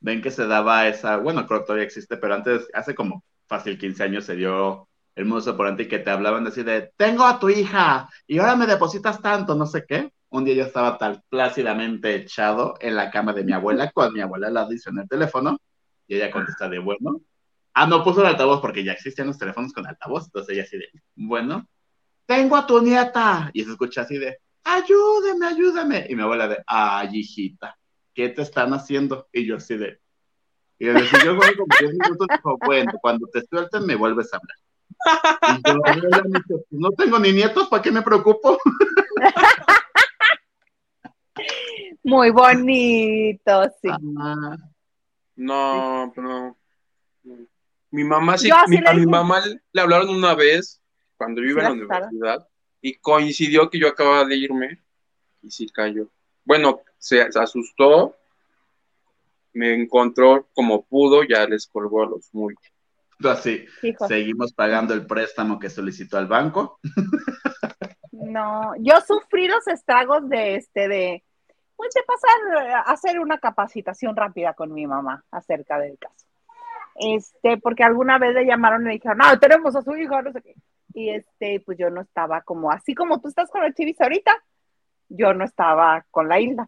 [0.00, 3.78] ven que se daba esa, bueno, creo que todavía existe, pero antes, hace como fácil
[3.78, 7.38] 15 años se dio el mundo por y que te hablaban así de, tengo a
[7.38, 10.10] tu hija y ahora me depositas tanto, no sé qué.
[10.30, 14.20] Un día yo estaba tal plácidamente echado en la cama de mi abuela, con mi
[14.20, 15.58] abuela la dice en el teléfono,
[16.06, 17.20] y ella contesta de, bueno,
[17.74, 20.78] ah, no puso el altavoz porque ya existían los teléfonos con altavoz, entonces ella así
[20.78, 21.66] de, bueno,
[22.26, 26.06] tengo a tu nieta, y se escucha así de, ayúdame, ayúdame.
[26.08, 27.78] Y mi abuela de, ay, hijita,
[28.12, 29.28] ¿qué te están haciendo?
[29.32, 30.00] Y yo así de,
[30.78, 34.32] y le decía, yo voy como 10 minutos, dijo, bueno, cuando te suelten me vuelves
[34.32, 34.56] a hablar.
[35.56, 38.58] Y yo, pues, no tengo ni nietos, ¿para qué me preocupo?
[42.06, 43.88] Muy bonito, sí.
[45.34, 46.56] No, no.
[47.90, 48.64] Mi mamá sí, a
[48.94, 49.42] mi mamá
[49.72, 50.80] le hablaron una vez
[51.16, 52.48] cuando yo iba en la universidad
[52.80, 54.80] y coincidió que yo acababa de irme
[55.42, 56.08] y sí cayó.
[56.44, 58.14] Bueno, se, asustó,
[59.52, 62.54] me encontró como pudo, ya les colgó a los muy.
[63.24, 63.64] Así,
[64.06, 66.78] seguimos pagando el préstamo que solicitó al banco.
[68.18, 71.25] No, yo sufrí los estragos de este, de,
[71.76, 76.26] pues de pasar a hacer una capacitación rápida con mi mamá acerca del caso.
[76.94, 80.32] Este, porque alguna vez le llamaron y le dijeron, no, tenemos a su hijo, no
[80.32, 80.54] sé qué.
[80.94, 84.32] Y este, pues yo no estaba como, así como tú estás con el chivis ahorita,
[85.08, 86.66] yo no estaba con la Hilda.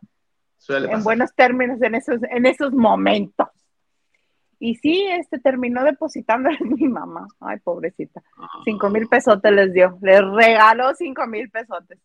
[0.68, 3.48] en buenos términos en esos, en esos momentos.
[4.60, 7.26] Y sí, este terminó depositando en mi mamá.
[7.40, 8.22] Ay, pobrecita.
[8.64, 9.96] Cinco mil pesotes les dio.
[10.02, 11.98] Les regaló cinco mil pesotes.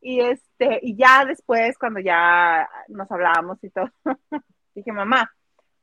[0.00, 3.90] Y este, y ya después, cuando ya nos hablábamos y todo,
[4.74, 5.30] dije, mamá,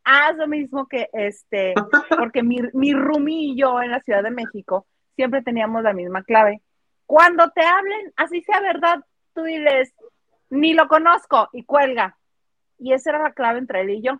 [0.03, 1.73] haz lo mismo que este,
[2.17, 2.93] porque mi, mi
[3.27, 6.61] y yo en la Ciudad de México siempre teníamos la misma clave.
[7.05, 9.03] Cuando te hablen, así sea verdad,
[9.33, 9.93] tú diles,
[10.49, 12.17] ni lo conozco y cuelga.
[12.79, 14.19] Y esa era la clave entre él y yo.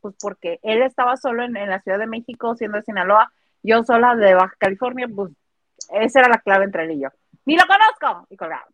[0.00, 4.14] Pues porque él estaba solo en, la Ciudad de México, siendo de Sinaloa, yo sola
[4.14, 5.32] de Baja California, pues
[5.92, 7.08] esa era la clave entre él y yo.
[7.44, 8.66] Ni lo conozco y colgaba.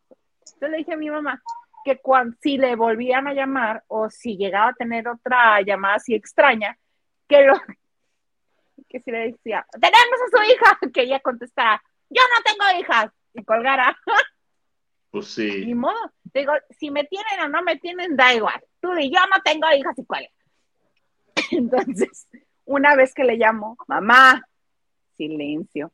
[0.62, 1.42] Entonces le dije a mi mamá
[1.84, 6.14] que cuando, si le volvían a llamar o si llegaba a tener otra llamada así
[6.14, 6.78] extraña,
[7.26, 7.54] que lo
[8.88, 13.10] que si le decía, tenemos a su hija, que ella contestara, yo no tengo hijas,
[13.34, 13.98] y colgara.
[15.10, 15.66] Pues sí.
[15.66, 16.10] Ni modo.
[16.32, 18.64] Digo, si me tienen o no me tienen, da igual.
[18.80, 20.26] Tú y yo no tengo hijas y cuál.
[21.50, 22.28] Entonces,
[22.64, 24.42] una vez que le llamo, mamá,
[25.14, 25.92] silencio.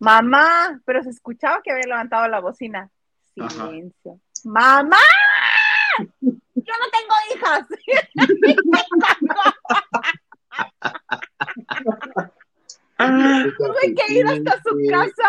[0.00, 2.90] Mamá, pero se escuchaba que había levantado la bocina.
[3.36, 4.20] Silencio.
[4.44, 4.96] Mamá,
[5.98, 7.66] yo no tengo hijas.
[13.58, 15.28] Tuve que ir hasta su casa.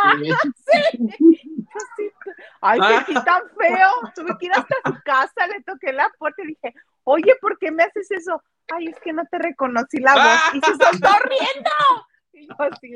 [0.66, 2.12] Sí.
[2.62, 3.92] Ay, qué tan feo.
[4.16, 7.72] Tuve que ir hasta su casa, le toqué la puerta y dije, oye, ¿por qué
[7.72, 8.42] me haces eso?
[8.74, 10.54] Ay, es que no te reconocí la voz.
[10.54, 11.70] Y se soltó riendo.
[12.34, 12.96] Y yo así,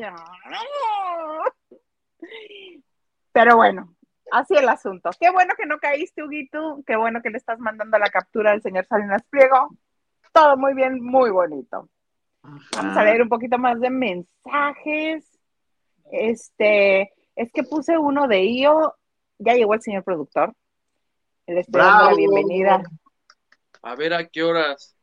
[3.34, 3.96] Pero bueno,
[4.32, 5.12] así el asunto.
[5.20, 6.82] Qué bueno que no caíste, Huguito.
[6.86, 9.78] Qué bueno que le estás mandando la captura al señor Salinas Pliego.
[10.34, 11.90] Todo muy bien, muy bonito.
[12.42, 15.26] Vamos a leer un poquito más de mensajes.
[16.12, 18.96] Este, es que puse uno de IO.
[19.38, 20.54] Ya llegó el señor productor.
[21.48, 22.84] Le estoy dando la bienvenida.
[23.82, 24.96] A ver a qué horas.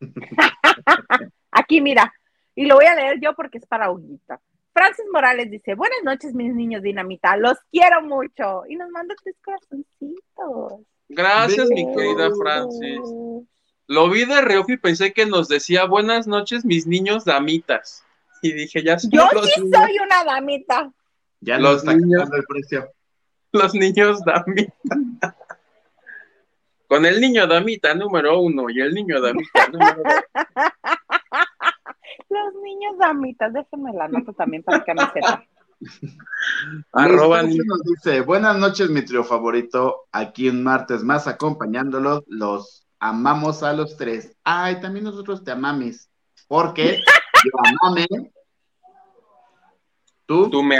[1.50, 2.12] Aquí, mira.
[2.54, 4.40] Y lo voy a leer yo porque es para Huguito.
[4.72, 8.62] Francis Morales dice, buenas noches, mis niños dinamita, los quiero mucho.
[8.68, 10.86] Y nos manda tres corazoncitos.
[11.08, 13.00] Gracias, mi querida Francis.
[13.86, 18.02] Lo vi de reojo y pensé que nos decía buenas noches, mis niños damitas.
[18.40, 20.90] Y dije, ya Yo sí soy una damita.
[21.40, 22.90] Ya los niños el precio.
[23.52, 25.34] Los niños damitas.
[26.88, 30.14] Con el niño damita número uno y el niño damita número dos.
[32.28, 35.44] Los niños damitas, déjenme la nota también para que me sepa.
[36.92, 43.62] Arroba nos dice, buenas noches, mi trío favorito, aquí en martes más acompañándolos, los amamos
[43.62, 44.36] a los tres.
[44.44, 46.08] Ay, también nosotros te amamos.
[46.46, 47.02] Porque
[47.44, 48.06] yo amame.
[50.26, 50.50] Tú.
[50.50, 50.78] Tú me,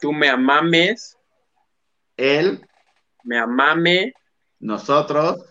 [0.00, 1.16] tú me amames.
[2.16, 2.66] Él.
[3.24, 4.14] Me amame.
[4.58, 5.44] Nosotros.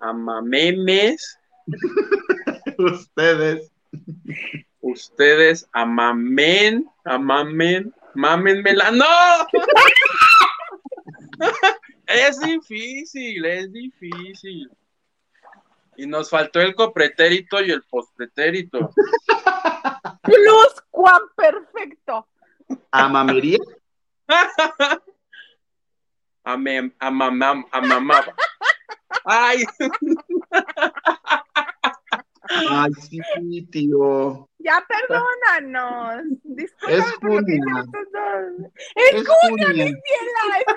[0.00, 1.38] Amamemes.
[2.78, 3.70] Ustedes.
[4.80, 6.88] Ustedes amamen.
[7.04, 7.94] Amamen.
[8.14, 8.90] Mámenmela.
[8.90, 9.06] ¡No!
[12.06, 14.70] es difícil, es difícil.
[15.96, 18.90] Y nos faltó el copretérito y el pospretérito.
[20.22, 22.26] Plus cuán perfecto.
[22.90, 23.58] Amamería.
[26.44, 28.34] Amam, amamam, amamaba.
[29.24, 29.64] Ay.
[32.70, 34.48] Ay, sí, tío.
[34.58, 36.22] Ya perdónanos.
[36.42, 37.62] Disculpa es Julia.
[38.96, 39.94] Es, es Julia, es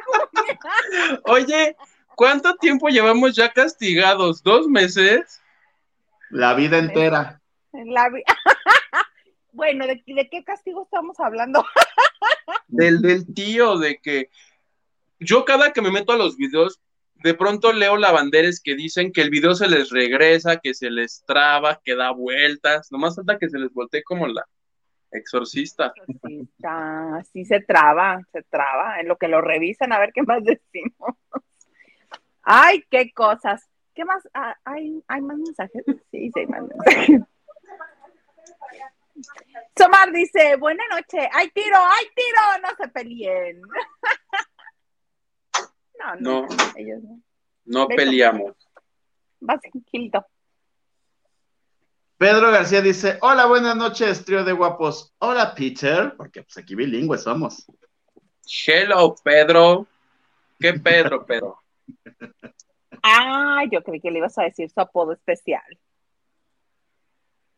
[0.06, 1.22] Julia.
[1.26, 1.76] Oye,
[2.16, 4.44] ¿Cuánto tiempo llevamos ya castigados?
[4.44, 5.42] ¿Dos meses?
[6.30, 7.42] La vida entera.
[9.52, 11.66] bueno, ¿de, qué castigo estamos hablando?
[12.68, 14.30] del, del tío, de que
[15.20, 16.80] yo cada que me meto a los videos,
[17.24, 21.24] de pronto leo lavanderes que dicen que el video se les regresa, que se les
[21.26, 22.92] traba, que da vueltas.
[22.92, 24.46] Nomás falta que se les voltee como la
[25.10, 25.94] exorcista.
[25.96, 29.00] Exorcista, sí se traba, se traba.
[29.00, 31.16] En lo que lo revisan, a ver qué más decimos.
[32.42, 33.70] Ay, qué cosas.
[33.96, 34.28] ¿Qué más?
[34.34, 35.84] Ah, ¿Hay, ¿Hay más mensajes?
[36.12, 37.22] Sí, sí, hay más mensajes.
[39.78, 42.68] Somar dice, buena noche, ¡ay tiro, ay tiro!
[42.68, 43.62] No se peleen.
[46.20, 47.22] no, no, no, ellos no.
[47.66, 48.56] No peleamos.
[49.39, 50.26] Vas tranquilo.
[52.18, 55.14] Pedro García dice, hola, buenas noches, trío de guapos.
[55.20, 57.66] Hola, Peter, porque pues aquí bilingües somos.
[58.66, 59.88] Hello, Pedro.
[60.60, 61.60] ¿Qué Pedro, Pedro?
[63.06, 65.62] Ah, yo creí que le ibas a decir su apodo especial.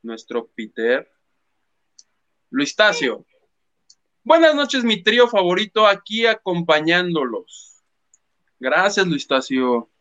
[0.02, 1.08] Nuestro Peter.
[2.50, 3.28] Luis Tacio.
[4.24, 7.75] Buenas noches, mi trío favorito, aquí acompañándolos.
[8.66, 9.92] Gracias, Luis Tacio.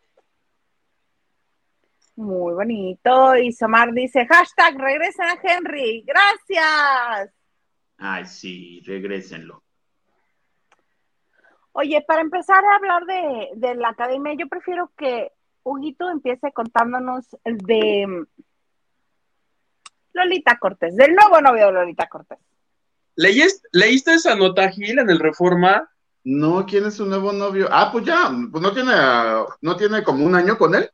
[2.16, 3.36] Muy bonito.
[3.36, 6.02] Y Somar dice, hashtag regresen a Henry.
[6.06, 7.34] Gracias.
[7.98, 9.62] Ay, sí, regrésenlo.
[11.72, 15.30] Oye, para empezar a hablar de, de la academia, yo prefiero que
[15.62, 18.24] Huguito empiece contándonos de
[20.14, 22.38] Lolita Cortés, del nuevo novio de Lolita Cortés.
[23.14, 25.90] ¿Leíste esa nota, Gil, en el Reforma?
[26.24, 27.68] No, ¿quién es su nuevo novio?
[27.70, 28.92] Ah, pues ya, pues no tiene,
[29.60, 30.90] no tiene como un año con él.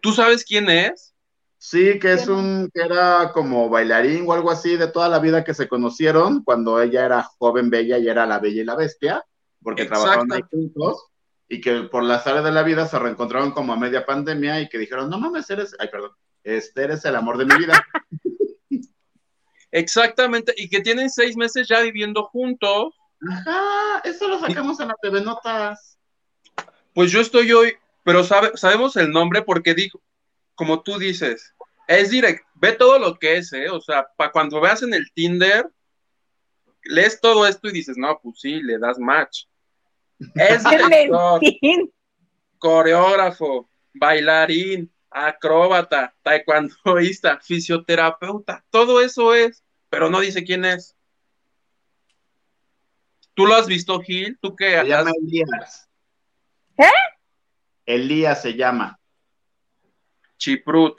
[0.00, 1.14] ¿Tú sabes quién es?
[1.58, 5.44] Sí, que es un, que era como bailarín o algo así de toda la vida
[5.44, 9.24] que se conocieron cuando ella era joven, bella y era la bella y la bestia,
[9.62, 11.06] porque trabajaban ahí juntos
[11.48, 14.68] y que por la sala de la vida se reencontraron como a media pandemia y
[14.68, 16.10] que dijeron, no mames, eres, ay, perdón,
[16.42, 17.86] este eres el amor de mi vida.
[19.70, 22.94] Exactamente, y que tienen seis meses ya viviendo juntos.
[23.30, 25.98] Ajá, eso lo sacamos en la TV Notas.
[26.92, 30.00] Pues yo estoy hoy, pero sabemos el nombre porque dijo,
[30.54, 31.54] como tú dices,
[31.88, 33.68] es directo, ve todo lo que es, ¿eh?
[33.70, 35.68] O sea, para cuando veas en el Tinder,
[36.84, 39.44] lees todo esto y dices, no, pues sí, le das match.
[40.34, 41.40] Es director,
[42.58, 50.96] coreógrafo, bailarín, acróbata, taekwondoísta, fisioterapeuta, todo eso es, pero no dice quién es.
[53.34, 54.38] ¿Tú lo has visto, Gil?
[54.40, 54.78] ¿Tú qué?
[54.80, 55.88] Se llama Elías.
[56.78, 56.84] ¿Eh?
[57.86, 58.98] Elías se llama.
[60.38, 60.98] Chiprut.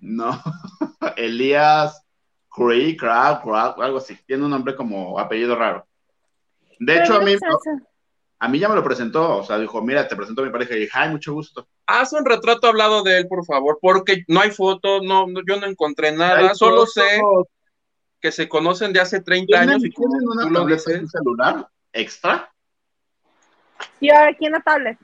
[0.00, 0.42] No,
[1.16, 2.04] Elías
[2.50, 4.16] Cree, algo así.
[4.26, 5.86] Tiene un nombre como apellido raro.
[6.80, 7.36] De hecho, a mí,
[8.40, 10.74] a mí ya me lo presentó, o sea, dijo, mira, te presento a mi pareja
[10.74, 11.68] y dije, ay, mucho gusto.
[11.86, 15.66] Haz un retrato hablado de él, por favor, porque no hay foto, no, yo no
[15.66, 17.20] encontré nada, solo sé
[18.22, 21.00] que se conocen de hace 30 años y como tú lo dices.
[21.00, 22.50] un celular extra?
[23.98, 24.96] Sí, aquí en la tablet.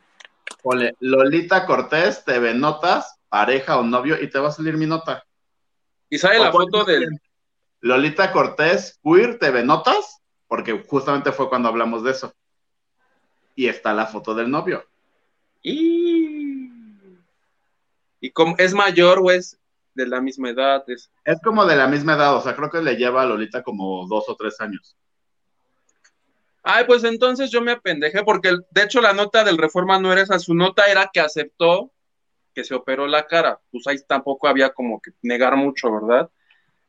[0.63, 5.25] Ole, Lolita Cortés, TV Notas, pareja o novio, y te va a salir mi nota.
[6.09, 7.21] Y sale la foto del...
[7.81, 12.33] Lolita Cortés, queer, TV Notas, porque justamente fue cuando hablamos de eso
[13.57, 14.87] y está la foto del novio.
[15.63, 16.71] Y,
[18.21, 19.59] y como es mayor o es
[19.99, 20.85] de la misma edad.
[20.87, 21.11] Es...
[21.25, 24.07] es como de la misma edad, o sea, creo que le lleva a Lolita como
[24.07, 24.97] dos o tres años.
[26.63, 30.23] Ay, pues entonces yo me apendejé, porque de hecho la nota del Reforma no era
[30.23, 31.93] esa, su nota era que aceptó
[32.55, 33.61] que se operó la cara.
[33.71, 36.31] Pues ahí tampoco había como que negar mucho, ¿verdad?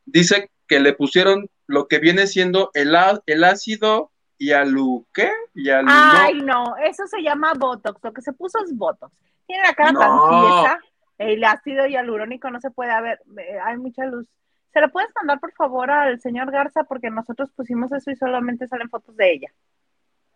[0.06, 2.96] Dice que le pusieron lo que viene siendo el,
[3.26, 5.32] el ácido y alu, ¿qué?
[5.54, 6.76] Y alu, Ay, no.
[6.84, 8.00] eso se llama Botox.
[8.04, 9.14] Lo que se puso es Botox.
[9.46, 10.80] Tiene la cara tan tiesa,
[11.20, 13.20] el ácido hialurónico no se puede ver,
[13.64, 14.26] hay mucha luz.
[14.72, 16.86] ¿Se lo puedes mandar, por favor, al señor Garza?
[16.86, 19.54] Porque nosotros pusimos eso y solamente salen fotos de ella.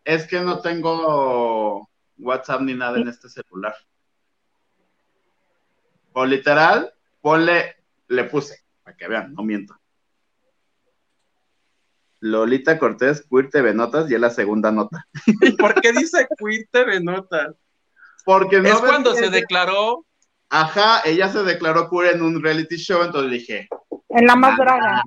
[0.03, 3.75] Es que no tengo WhatsApp ni nada en este celular.
[6.11, 7.75] O literal, ponle,
[8.07, 9.79] le puse, para que vean, no miento.
[12.19, 15.07] Lolita Cortés, Queer TV Notas, y es la segunda nota.
[15.59, 17.55] ¿Por qué dice Queer TV Notas?
[18.25, 20.05] Porque no es cuando se declaró.
[20.56, 23.68] Ajá, ella se declaró queer en un reality show, entonces dije.
[24.10, 25.01] En la más draga.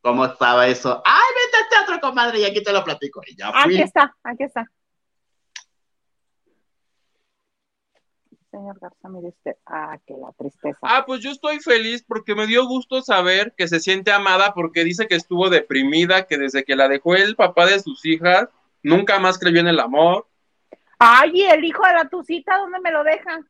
[0.00, 1.02] ¿Cómo estaba eso?
[1.04, 2.40] ¡Ay, vete al teatro, comadre!
[2.40, 3.20] Y aquí te lo platico.
[3.26, 3.74] Y ya fui.
[3.74, 4.64] Aquí está, aquí está.
[8.50, 10.78] señor Garza, mire usted, ah, que la tristeza.
[10.80, 14.82] Ah, pues yo estoy feliz porque me dio gusto saber que se siente amada porque
[14.82, 18.48] dice que estuvo deprimida, que desde que la dejó el papá de sus hijas,
[18.82, 20.26] nunca más creyó en el amor.
[20.98, 23.40] Ay, ¿y el hijo de la tucita dónde me lo deja?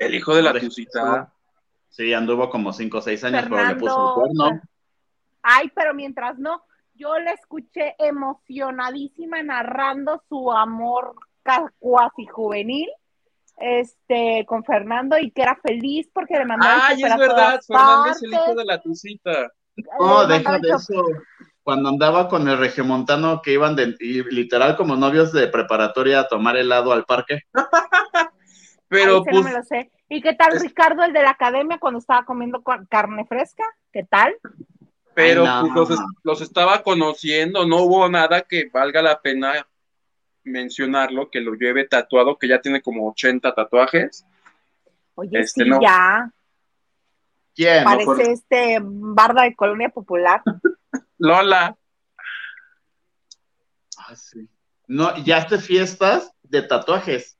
[0.00, 1.30] El hijo de la tucita.
[1.90, 4.60] Sí, anduvo como cinco o seis años, pero le puso el cuerno.
[5.42, 6.62] Ay, pero mientras no,
[6.94, 11.14] yo le escuché emocionadísima narrando su amor
[11.78, 12.88] cuasi juvenil
[13.58, 16.88] este, con Fernando y que era feliz porque le mandaba.
[16.88, 19.52] Ay, es verdad, Fernando es el hijo de la tucita.
[19.98, 21.04] No, deja de eso.
[21.62, 23.94] Cuando andaba con el regiomontano que iban de,
[24.30, 27.42] literal como novios de preparatoria a tomar helado al parque.
[28.90, 29.88] Pero pues, me lo sé.
[30.08, 33.62] ¿Y qué tal Ricardo, el de la academia, cuando estaba comiendo carne fresca?
[33.92, 34.34] ¿Qué tal?
[35.14, 39.64] Pero pues, los, los, estaba conociendo, no hubo nada que valga la pena
[40.42, 44.26] mencionarlo, que lo lleve tatuado, que ya tiene como 80 tatuajes.
[45.14, 46.28] Oye, este, sí, ya.
[47.54, 47.84] ¿Quién?
[47.84, 50.42] Parece este barda de Colonia Popular.
[51.18, 51.76] Lola.
[53.98, 54.48] Ah, sí.
[54.88, 57.36] No, ya hace fiestas de tatuajes.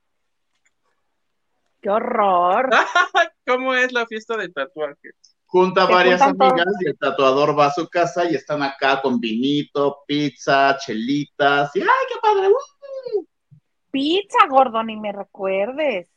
[1.81, 2.69] ¡Qué horror!
[3.47, 5.15] ¿Cómo es la fiesta de tatuajes?
[5.51, 9.99] junta varias amigas y el tatuador va a su casa y están acá con vinito,
[10.07, 12.47] pizza, chelitas y ¡ay, qué padre!
[12.47, 13.25] ¡Uh!
[13.91, 16.09] Pizza, gordo, ni me recuerdes.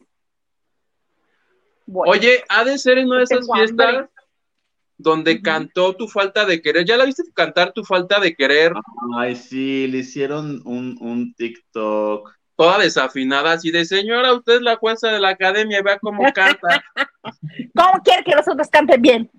[1.93, 4.09] Oye, ha de ser en una de esas fiestas
[4.97, 6.85] donde cantó tu falta de querer.
[6.85, 8.73] ¿Ya la viste cantar tu falta de querer?
[9.17, 12.33] Ay, sí, le hicieron un, un TikTok.
[12.57, 16.23] Toda desafinada, así de señora, usted es la jueza de la academia y vea cómo
[16.33, 16.85] canta.
[17.77, 19.31] ¿Cómo quiere que nosotros canten bien?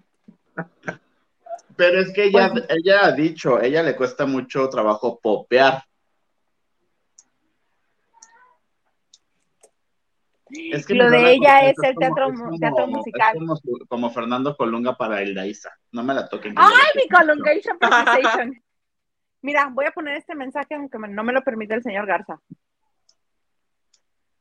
[1.78, 5.84] Pero es que ella, pues ella ha dicho, ella le cuesta mucho trabajo popear.
[10.48, 13.38] Es que lo de ella es el teatro, teatro musical.
[13.88, 15.72] como, Fernando Colunga para el Daiza.
[15.92, 16.54] No me la toquen.
[16.58, 17.78] ¡Ay, mi Colungation
[19.42, 22.40] Mira, voy a poner este mensaje aunque no me lo permite el señor Garza.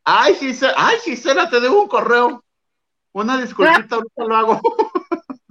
[0.05, 2.45] Ay, Gisela, ay, Gisela, te debo un correo.
[3.13, 4.61] Una disculpita, ahorita lo hago.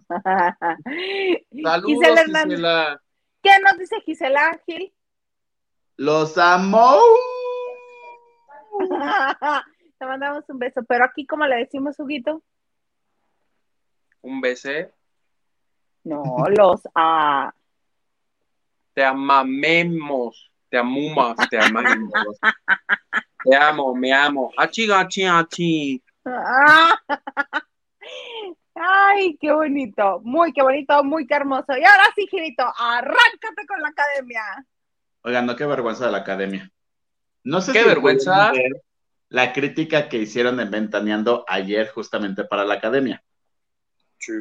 [1.64, 2.08] Saludos,
[2.46, 3.02] Gisela,
[3.42, 4.94] ¿Qué nos dice Gisela Gil?
[5.98, 6.98] Los amo.
[10.00, 12.44] Te mandamos un beso, pero aquí, ¿cómo le decimos, Huguito?
[14.22, 14.70] ¿Un beso?
[16.04, 17.54] No, los a.
[18.94, 22.12] Te amamemos, te amumas, te amamos.
[23.44, 24.52] te amo, me amo.
[24.58, 26.02] Achi, achi, achi.
[28.76, 31.78] Ay, qué bonito, muy qué bonito, muy qué hermoso.
[31.78, 34.42] Y ahora sí, Girito, arráncate con la academia.
[35.22, 36.72] Oigan, no, qué vergüenza de la academia.
[37.44, 38.52] No sé qué vergüenza
[39.30, 43.24] la crítica que hicieron en Ventaneando ayer justamente para la academia.
[44.18, 44.32] Sí.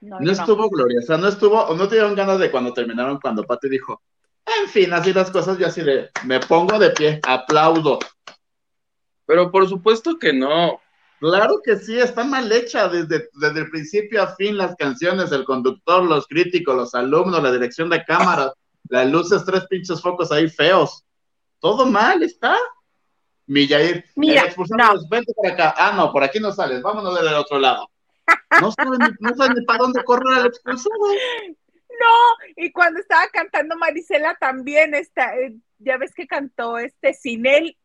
[0.00, 4.02] No, estuvo gloriosa, no estuvo, o no tuvieron ganas de cuando terminaron, cuando Pati dijo,
[4.46, 7.98] en fin, así las cosas, yo así de, me pongo de pie, aplaudo.
[9.26, 10.80] Pero por supuesto que no.
[11.18, 15.44] Claro que sí, está mal hecha desde, desde el principio a fin las canciones, el
[15.44, 18.52] conductor, los críticos, los alumnos, la dirección de cámaras,
[18.88, 21.04] las luces, tres pinches focos ahí feos.
[21.58, 22.56] Todo mal está.
[23.46, 24.52] Millair, Mira,
[25.08, 25.74] vente por acá.
[25.76, 27.88] Ah, no, por aquí no sales, vámonos del otro lado.
[28.60, 30.94] No saben, no ni para dónde correr al expulsado.
[32.00, 37.46] No, y cuando estaba cantando Marisela también, está, eh, ya ves que cantó este sin
[37.46, 37.76] él,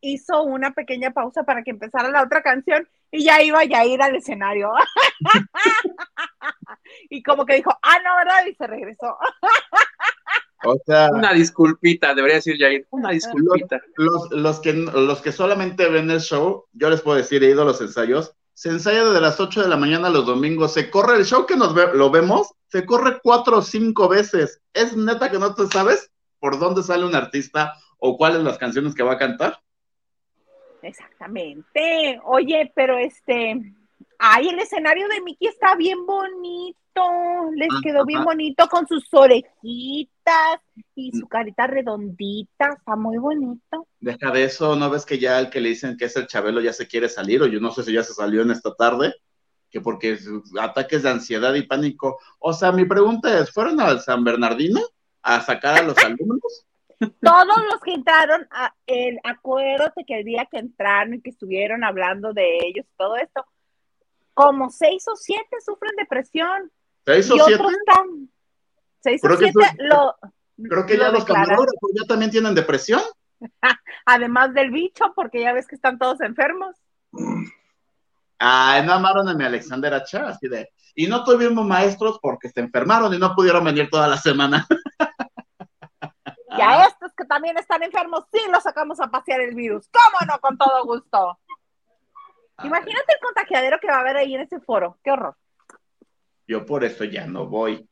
[0.00, 3.86] hizo una pequeña pausa para que empezara la otra canción y ya iba ya a
[3.86, 4.70] ir al escenario.
[7.10, 8.46] y como que dijo, ah, no, ¿verdad?
[8.46, 9.16] Y se regresó.
[10.64, 13.80] O sea, una disculpita, debería decir Jair, una disculpita.
[13.96, 17.62] Los, los, que, los que solamente ven el show, yo les puedo decir, he ido
[17.62, 21.16] a los ensayos, se ensaya desde las 8 de la mañana los domingos, se corre
[21.16, 24.60] el show que nos lo vemos, se corre cuatro o cinco veces.
[24.74, 28.94] Es neta que no te sabes por dónde sale un artista o cuáles las canciones
[28.94, 29.62] que va a cantar.
[30.82, 32.20] Exactamente.
[32.22, 33.62] Oye, pero este,
[34.20, 36.76] ay, el escenario de Mickey está bien bonito
[37.54, 40.60] les ah, quedó bien bonito con sus orejitas
[40.94, 43.86] y su carita redondita, está muy bonito.
[44.00, 46.60] Deja de eso, ¿no ves que ya el que le dicen que es el Chabelo
[46.60, 49.14] ya se quiere salir o yo no sé si ya se salió en esta tarde?
[49.70, 50.18] que porque
[50.60, 52.18] ataques de ansiedad y pánico.
[52.40, 54.80] O sea, mi pregunta es, ¿fueron al San Bernardino
[55.22, 56.66] a sacar a los alumnos?
[56.98, 61.30] Todos los que entraron, a el acuerdo de que el día que entraron y que
[61.30, 63.44] estuvieron hablando de ellos, todo esto,
[64.46, 66.70] como seis o siete sufren depresión.
[67.04, 67.64] ¿Seis o siete?
[69.00, 70.16] seis o siete lo.
[70.68, 73.00] Creo que ya los camarógrafos ya también tienen depresión.
[74.04, 76.76] Además del bicho, porque ya ves que están todos enfermos.
[78.38, 80.70] Ah, no amaron a mi Alexander Acha, así de.
[80.94, 84.66] Y no tuvimos maestros porque se enfermaron y no pudieron venir toda la semana.
[86.58, 89.88] Y a estos que también están enfermos, sí los sacamos a pasear el virus.
[89.88, 90.40] ¿Cómo no?
[90.40, 91.38] Con todo gusto.
[92.64, 94.98] Imagínate el contagiadero que va a haber ahí en ese foro.
[95.02, 95.36] Qué horror.
[96.46, 97.88] Yo por eso ya no voy.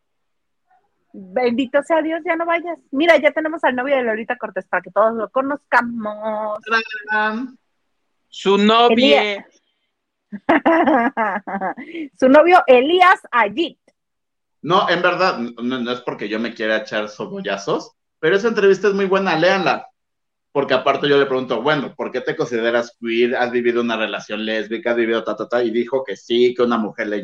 [1.12, 2.78] Bendito sea Dios, ya no vayas.
[2.90, 6.60] Mira, ya tenemos al novio de Lolita Cortés para que todos lo conozcamos.
[8.28, 9.44] Su novio.
[12.18, 13.78] Su novio Elías Ayit.
[14.60, 18.94] No, en verdad, no, es porque yo me quiera echar sobollazos, pero esa entrevista es
[18.94, 19.86] muy buena, léanla.
[20.58, 23.36] Porque aparte yo le pregunto, bueno, ¿por qué te consideras queer?
[23.36, 24.90] ¿Has vivido una relación lésbica?
[24.90, 25.62] ¿Has vivido ta, ta, ta?
[25.62, 27.22] Y dijo que sí, que una mujer le,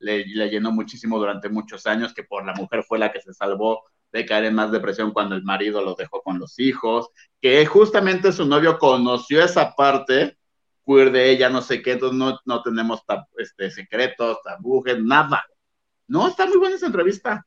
[0.00, 3.84] le, llenó muchísimo durante muchos años, que por la mujer fue la que se salvó
[4.12, 7.08] de caer en más depresión cuando el marido lo dejó con los hijos,
[7.40, 10.36] que justamente su novio conoció esa parte
[10.86, 13.00] queer de ella, no sé qué, entonces no, no tenemos
[13.38, 15.42] este, secretos, tabúes, nada.
[16.06, 17.46] No, está muy buena esa entrevista.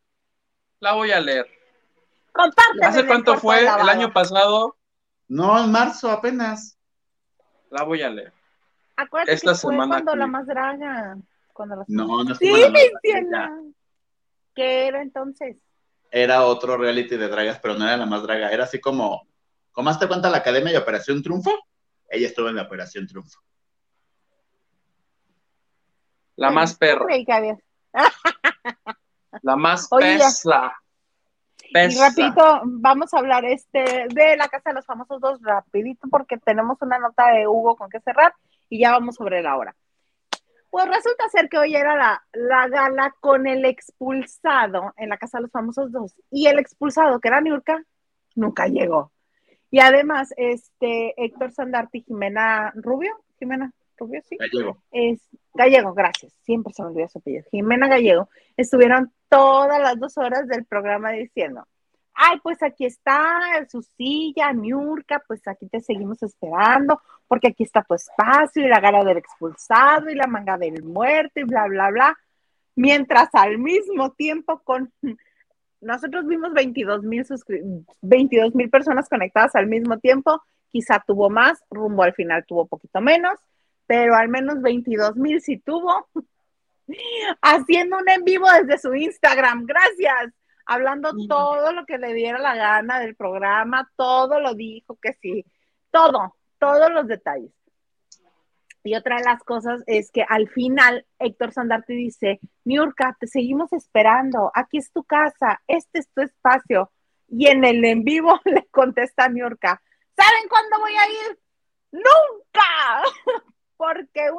[0.79, 1.45] La voy a leer.
[2.81, 3.59] ¿Hace cuánto fue?
[3.59, 4.76] ¿El año pasado?
[5.27, 6.77] No, en marzo apenas.
[7.69, 8.33] La voy a leer.
[8.95, 11.17] Acuérdate Esta que fue semana cuando la más draga
[11.87, 12.51] No, no Sí,
[14.55, 15.57] ¿Qué era entonces?
[16.09, 18.49] Era otro reality de dragas, pero no era la más draga.
[18.49, 19.27] Era así como,
[19.71, 21.51] ¿cómo te cuenta la Academia de Operación Triunfo?
[22.09, 23.39] Ella estuvo en la Operación Triunfo.
[26.37, 27.05] La más perra.
[29.41, 29.87] la más
[31.71, 31.97] pesa.
[31.97, 36.37] Y rapidito, vamos a hablar este de la Casa de los Famosos dos rapidito porque
[36.37, 38.33] tenemos una nota de Hugo con que cerrar
[38.69, 39.75] y ya vamos sobre la hora.
[40.69, 45.37] Pues resulta ser que hoy era la, la gala con el expulsado en la Casa
[45.37, 47.83] de los Famosos dos y el expulsado, que era Niurka,
[48.35, 49.11] nunca llegó.
[49.69, 54.37] Y además, este Héctor Sandarte y Jimena Rubio, Jimena Rubio, sí.
[54.37, 54.81] Gallego.
[54.91, 55.19] Es,
[55.53, 56.33] Gallego, gracias.
[56.43, 57.43] Siempre se me olvida su apellido.
[57.51, 58.29] Jimena Gallego.
[58.55, 61.67] Estuvieron todas las dos horas del programa diciendo,
[62.13, 67.83] ay, pues aquí está su silla, Niurka, pues aquí te seguimos esperando, porque aquí está
[67.83, 71.91] tu espacio y la gala del expulsado y la manga del muerto y bla, bla,
[71.91, 72.17] bla.
[72.75, 74.91] Mientras al mismo tiempo con...
[75.79, 77.23] Nosotros vimos 22 mil
[78.01, 82.99] 22 mil personas conectadas al mismo tiempo, quizá tuvo más, rumbo al final tuvo poquito
[82.99, 83.37] menos,
[83.85, 86.07] pero al menos 22 mil sí tuvo,
[87.41, 90.33] haciendo un en vivo desde su Instagram, gracias,
[90.65, 95.45] hablando todo lo que le diera la gana del programa, todo lo dijo que sí,
[95.91, 97.51] todo, todos los detalles.
[98.83, 103.73] Y otra de las cosas es que al final Héctor Sandarte dice, Niurka, te seguimos
[103.73, 106.91] esperando, aquí es tu casa, este es tu espacio.
[107.27, 109.81] Y en el en vivo le contesta Niurka,
[110.15, 111.39] ¿saben cuándo voy a ir?
[111.91, 113.03] Nunca,
[113.77, 114.29] porque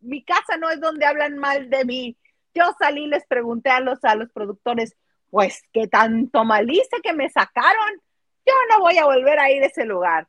[0.00, 2.18] mi casa no es donde hablan mal de mí.
[2.54, 4.94] Yo salí y les pregunté a los, a los productores,
[5.30, 6.66] pues qué tanto mal
[7.02, 8.02] que me sacaron.
[8.44, 10.28] Yo no voy a volver a ir a ese lugar.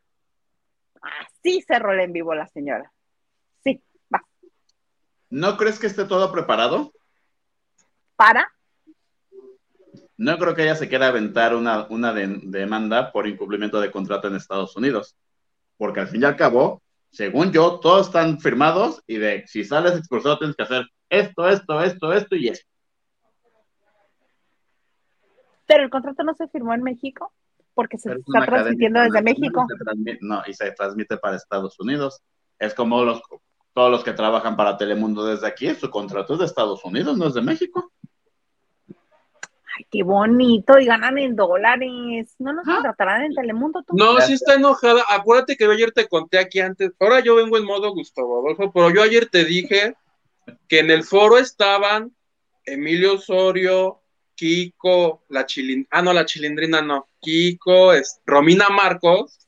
[1.02, 2.94] Así cerró en vivo la señora.
[3.64, 3.84] Sí,
[4.14, 4.24] va.
[5.30, 6.94] ¿No crees que esté todo preparado?
[8.16, 8.54] ¿Para?
[10.16, 14.36] No creo que ella se quiera aventar una, una demanda por incumplimiento de contrato en
[14.36, 15.18] Estados Unidos.
[15.76, 16.83] Porque al fin y al cabo,
[17.14, 21.80] según yo, todos están firmados y de si sales expulsado tienes que hacer esto, esto,
[21.80, 22.68] esto, esto y esto.
[25.68, 27.32] Pero el contrato no se firmó en México
[27.76, 29.66] porque se está transmitiendo desde México.
[30.22, 32.20] no, y se transmite para Estados Unidos.
[32.58, 33.22] Es como los,
[33.74, 37.28] todos los que trabajan para Telemundo desde aquí, su contrato es de Estados Unidos, no
[37.28, 37.93] es de México.
[39.76, 42.36] Ay, qué bonito, y ganan en dólares.
[42.38, 43.84] ¿No nos contratarán en Telemundo?
[43.90, 45.04] No, sí está enojada.
[45.10, 46.92] Acuérdate que yo ayer te conté aquí antes.
[47.00, 49.96] Ahora yo vengo en modo Gustavo Adolfo, pero yo ayer te dije
[50.68, 52.16] que en el foro estaban
[52.66, 54.02] Emilio Osorio,
[54.36, 59.48] Kiko, la chilindrina, ah, no, la chilindrina no, Kiko, es, Romina Marcos.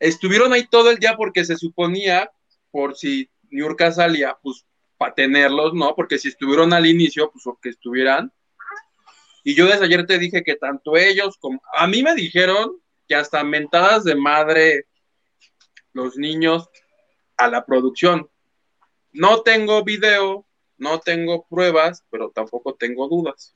[0.00, 2.30] Estuvieron ahí todo el día porque se suponía,
[2.70, 5.94] por si Niurka salía, pues para tenerlos, ¿no?
[5.94, 8.32] Porque si estuvieron al inicio, pues o que estuvieran
[9.44, 13.14] y yo desde ayer te dije que tanto ellos como a mí me dijeron que
[13.14, 14.86] hasta mentadas de madre
[15.92, 16.70] los niños
[17.36, 18.28] a la producción.
[19.12, 20.46] No tengo video,
[20.78, 23.54] no tengo pruebas, pero tampoco tengo dudas.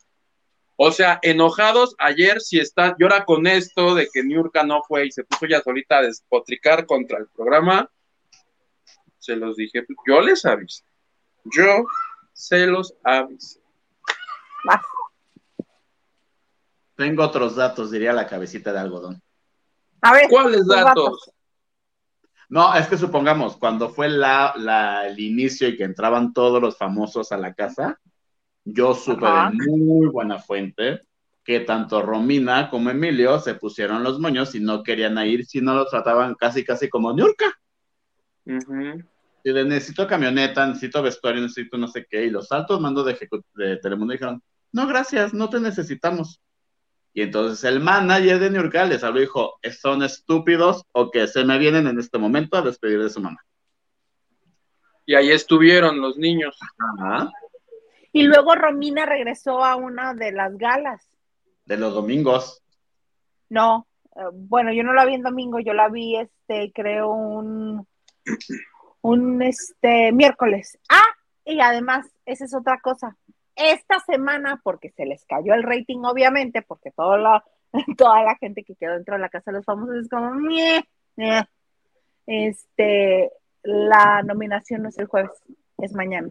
[0.76, 5.10] O sea, enojados ayer si están, llora con esto de que Niurka no fue y
[5.10, 7.90] se puso ya solita a despotricar contra el programa.
[9.18, 10.84] Se los dije, yo les aviso.
[11.44, 11.86] Yo
[12.34, 13.60] se los aviso.
[16.98, 19.22] Tengo otros datos, diría la cabecita de algodón.
[20.00, 20.24] A ver.
[20.28, 21.30] ¿Cuáles datos?
[22.48, 27.30] No, es que supongamos, cuando fue la, el inicio y que entraban todos los famosos
[27.30, 28.00] a la casa,
[28.64, 31.02] yo supe de muy buena fuente
[31.44, 35.74] que tanto Romina como Emilio se pusieron los moños y no querían ir si no
[35.74, 37.60] los trataban casi, casi como Niurka.
[38.44, 42.24] Y le necesito camioneta, necesito vestuario, necesito no sé qué.
[42.24, 43.16] Y los altos mandos de,
[43.54, 44.42] de Telemundo dijeron,
[44.72, 46.40] no, gracias, no te necesitamos.
[47.18, 51.44] Y entonces el manager de New les habló y dijo, son estúpidos o que se
[51.44, 53.44] me vienen en este momento a despedir de su mamá.
[55.04, 56.56] Y ahí estuvieron los niños.
[58.12, 61.08] Y luego Romina regresó a una de las galas.
[61.64, 62.62] De los domingos.
[63.48, 67.84] No, eh, bueno, yo no la vi en domingo, yo la vi, este, creo, un,
[69.00, 70.78] un, este, miércoles.
[70.88, 73.16] Ah, y además, esa es otra cosa
[73.58, 77.44] esta semana, porque se les cayó el rating, obviamente, porque toda la,
[77.98, 80.32] toda la gente que quedó dentro de la Casa de los Famosos es como,
[82.26, 83.32] este,
[83.62, 85.30] la nominación no es el jueves,
[85.78, 86.30] es mañana.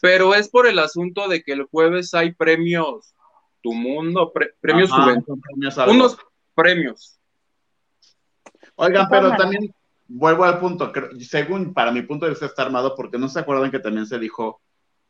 [0.00, 3.14] Pero es por el asunto de que el jueves hay premios
[3.62, 5.38] Tu Mundo, premios Juventud,
[5.88, 6.18] unos
[6.54, 7.18] premios.
[8.76, 9.74] Oigan, pero también
[10.06, 13.70] vuelvo al punto, según para mi punto de vista está armado porque no se acuerdan
[13.70, 14.60] que también se dijo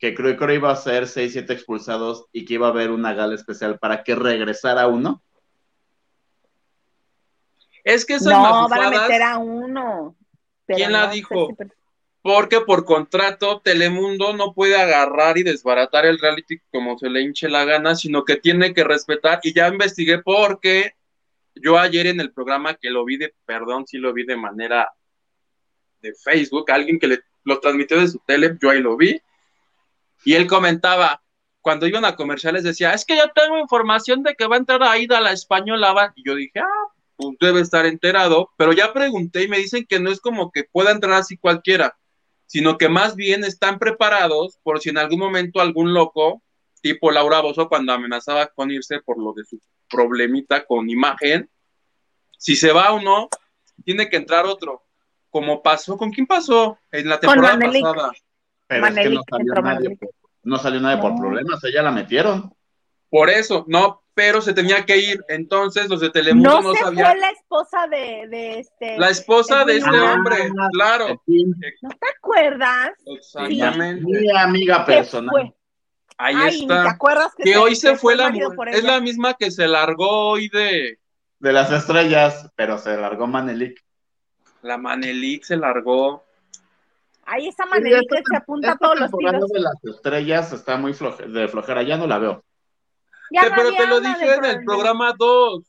[0.04, 3.14] que creo que iba a ser 6, 7 expulsados y que iba a haber una
[3.14, 5.22] gala especial para que regresara uno.
[7.82, 10.14] Es que esas No, van a meter a uno.
[10.66, 11.56] ¿Quién la dijo?
[12.20, 17.48] Porque por contrato Telemundo no puede agarrar y desbaratar el reality como se le hinche
[17.48, 19.40] la gana, sino que tiene que respetar.
[19.42, 20.96] Y ya investigué porque
[21.54, 24.86] yo ayer en el programa que lo vi de, perdón, si lo vi de manera
[26.02, 29.18] de Facebook, alguien que le, lo transmitió de su tele, yo ahí lo vi.
[30.24, 31.22] Y él comentaba,
[31.60, 34.82] cuando iban a comerciales decía, es que ya tengo información de que va a entrar
[34.82, 36.12] Aida la española.
[36.16, 40.00] Y yo dije, ah, pues debe estar enterado, pero ya pregunté y me dicen que
[40.00, 41.96] no es como que pueda entrar así cualquiera,
[42.46, 46.42] sino que más bien están preparados por si en algún momento algún loco,
[46.80, 51.48] tipo Laura Bozo cuando amenazaba con irse por lo de su problemita con imagen,
[52.36, 53.28] si se va uno,
[53.84, 54.82] tiene que entrar otro.
[55.30, 56.78] Como pasó, ¿con quién pasó?
[56.92, 58.12] En la temporada pasada.
[58.66, 59.98] Pero es que no salió, nadie,
[60.42, 62.54] no salió nadie por problemas, ella la metieron.
[63.10, 65.24] Por eso, no, pero se tenía que ir.
[65.28, 68.98] Entonces los de Telemundo no, no se fue la esposa de, este.
[68.98, 70.36] La esposa de, este hombre,
[70.72, 71.22] claro.
[71.26, 72.90] ¿No te acuerdas?
[73.06, 74.04] Exactamente.
[74.04, 75.54] Mi amiga personal.
[76.16, 76.84] Ahí está.
[76.84, 78.32] ¿te acuerdas que, hoy se fue la
[78.72, 80.98] es la misma que se largó hoy de
[81.44, 83.84] de las estrellas, pero se largó Manelik.
[84.62, 86.24] La Manelik se largó.
[87.26, 89.48] Ahí está Manelik que se apunta a todos los tiros.
[89.50, 92.44] de las estrellas está muy de flojera, ya no la veo
[93.40, 95.64] pero te lo dije en el programa 2.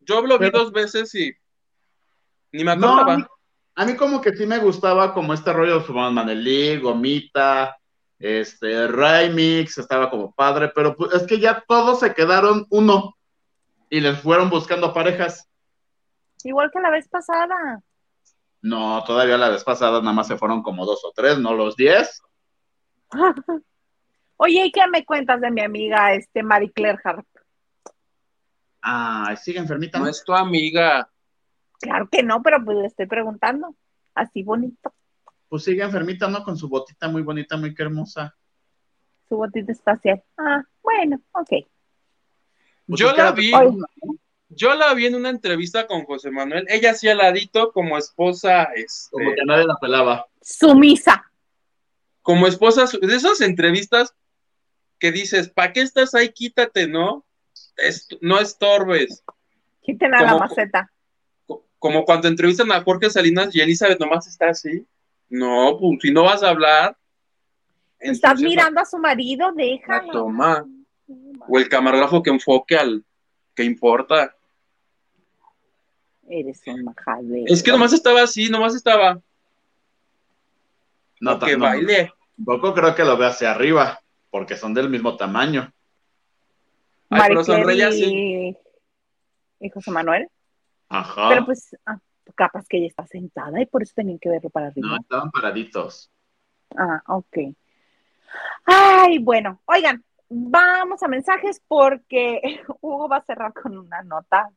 [0.00, 1.32] Yo lo vi dos veces y
[2.52, 3.26] ni me acordaba.
[3.74, 7.76] a, mí, como que sí me gustaba como este rollo de Manelí, Gomita,
[8.18, 13.16] este, Remix, estaba como padre, pero pues, es que ya todos se quedaron uno
[13.88, 15.48] y les fueron buscando parejas.
[16.44, 17.82] Igual que la vez pasada.
[18.64, 21.76] No, todavía la vez pasada nada más se fueron como dos o tres, no los
[21.76, 22.22] diez.
[24.38, 27.26] Oye, ¿y qué me cuentas de mi amiga este Marie Claire Harp?
[28.80, 29.98] Ah, sigue enfermita.
[29.98, 31.06] No es tu amiga.
[31.78, 33.76] Claro que no, pero pues le estoy preguntando.
[34.14, 34.94] Así bonito.
[35.50, 36.42] Pues sigue enfermita, ¿no?
[36.42, 38.34] Con su botita muy bonita, muy hermosa.
[39.28, 40.24] Su botita espacial.
[40.38, 41.50] Ah, bueno, ok.
[42.86, 43.52] Pues yo la vi.
[44.48, 46.66] Yo la vi en una entrevista con José Manuel.
[46.68, 48.64] Ella hacía ladito como esposa.
[48.74, 50.26] Este, como que nadie la pelaba.
[50.40, 51.30] Sumisa.
[52.22, 54.14] Como esposa, de esas entrevistas
[54.98, 56.30] que dices, ¿para qué estás ahí?
[56.30, 57.24] Quítate, ¿no?
[58.20, 59.22] no estorbes.
[59.82, 60.90] Quítenla la maceta.
[61.78, 64.86] Como cuando entrevistan a Jorge Salinas y Elizabeth nomás está así.
[65.28, 66.96] No, pues si no vas a hablar.
[67.98, 70.12] Estás mirando a su marido, déjalo.
[70.12, 70.66] Toma.
[71.48, 73.04] O el camarógrafo que enfoque al
[73.54, 74.34] que importa.
[76.28, 77.44] Eres un majadero.
[77.46, 79.20] Es que nomás estaba así, nomás estaba.
[81.20, 82.12] No, que baile.
[82.44, 84.00] Poco creo que lo ve hacia arriba
[84.30, 85.72] porque son del mismo tamaño.
[87.08, 87.44] Ay, pero
[87.92, 88.56] sí.
[89.60, 90.28] y José Manuel.
[90.88, 91.28] Ajá.
[91.28, 91.98] Pero pues, ah,
[92.34, 94.88] capaz que ella está sentada y por eso tenían que verlo para arriba.
[94.88, 96.10] No, estaban paraditos.
[96.76, 97.38] Ah, ok.
[98.64, 100.04] Ay, bueno, oigan,
[100.34, 102.40] vamos a mensajes porque
[102.80, 104.50] Hugo va a cerrar con una nota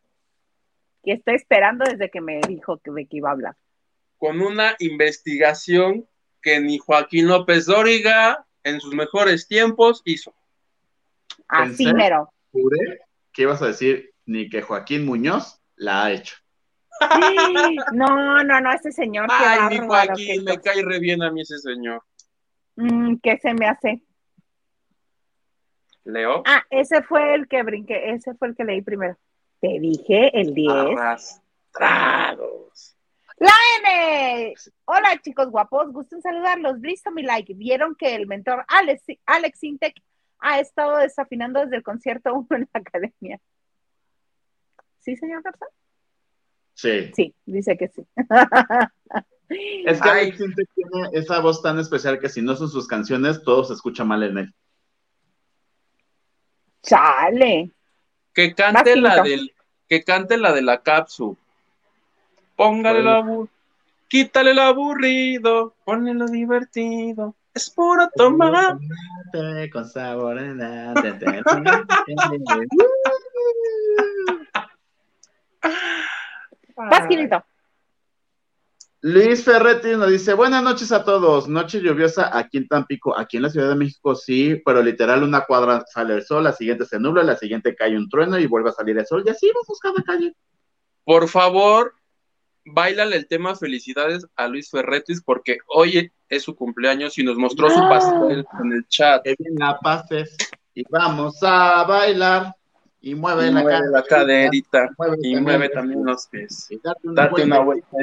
[1.03, 3.55] que estoy esperando desde que me dijo que, de que iba a hablar.
[4.17, 6.07] Con una investigación
[6.41, 10.33] que ni Joaquín López Dóriga en sus mejores tiempos hizo.
[11.47, 12.33] Así mero.
[12.51, 13.01] Juré
[13.31, 16.35] que ibas a decir ni que Joaquín Muñoz la ha hecho.
[17.93, 19.27] no, no, no, ese señor.
[19.29, 22.01] Ay, mi Joaquín, me cae re bien a mí ese señor.
[22.75, 24.01] Mm, ¿Qué se me hace?
[26.07, 26.41] ¿Leo?
[26.45, 29.17] Ah, ese fue el que brinqué, ese fue el que leí primero.
[29.59, 30.71] Te dije el 10.
[30.71, 32.95] Arrastrados.
[33.37, 33.51] La
[33.83, 34.53] N.
[34.85, 36.79] Hola chicos guapos, gusto en saludarlos.
[36.79, 37.53] Listo mi like.
[37.53, 40.01] Vieron que el mentor Alex, Alex Intec
[40.39, 43.41] ha estado desafinando desde el concierto 1 en la academia.
[44.99, 45.65] ¿Sí, señor Garza?
[46.73, 47.11] Sí.
[47.13, 48.07] Sí, dice que sí.
[49.85, 53.43] Es que Alex Intec tiene esa voz tan especial que si no son sus canciones,
[53.43, 54.53] todo se escucha mal en él.
[56.83, 57.71] Chale.
[58.33, 59.53] Que cante la del,
[59.87, 61.37] que cante la de la cápsula.
[62.55, 63.49] Póngale el aburrido,
[64.07, 67.35] quítale el aburrido, ponle lo divertido.
[67.53, 68.77] Es puro tomar.
[69.71, 70.37] Con sabor
[76.75, 77.43] Pasquinito.
[79.09, 83.43] Luis Ferretti nos dice, buenas noches a todos, noche lluviosa aquí en Tampico, aquí en
[83.43, 86.99] la Ciudad de México sí, pero literal una cuadra sale el sol, la siguiente se
[86.99, 89.23] nubla, la siguiente cae un trueno y vuelve a salir el sol.
[89.25, 90.35] Y así vamos cada calle.
[91.05, 91.93] Por favor,
[92.65, 97.69] bailale el tema felicidades a Luis Ferretis porque hoy es su cumpleaños y nos mostró
[97.69, 99.23] su pastel en el chat.
[99.23, 100.35] Que bien la pases.
[100.73, 102.53] Y vamos a bailar
[103.07, 104.89] y mueve, la, la, caderita
[105.21, 106.67] y mueve también los pies.
[106.83, 107.87] date una, vuelta.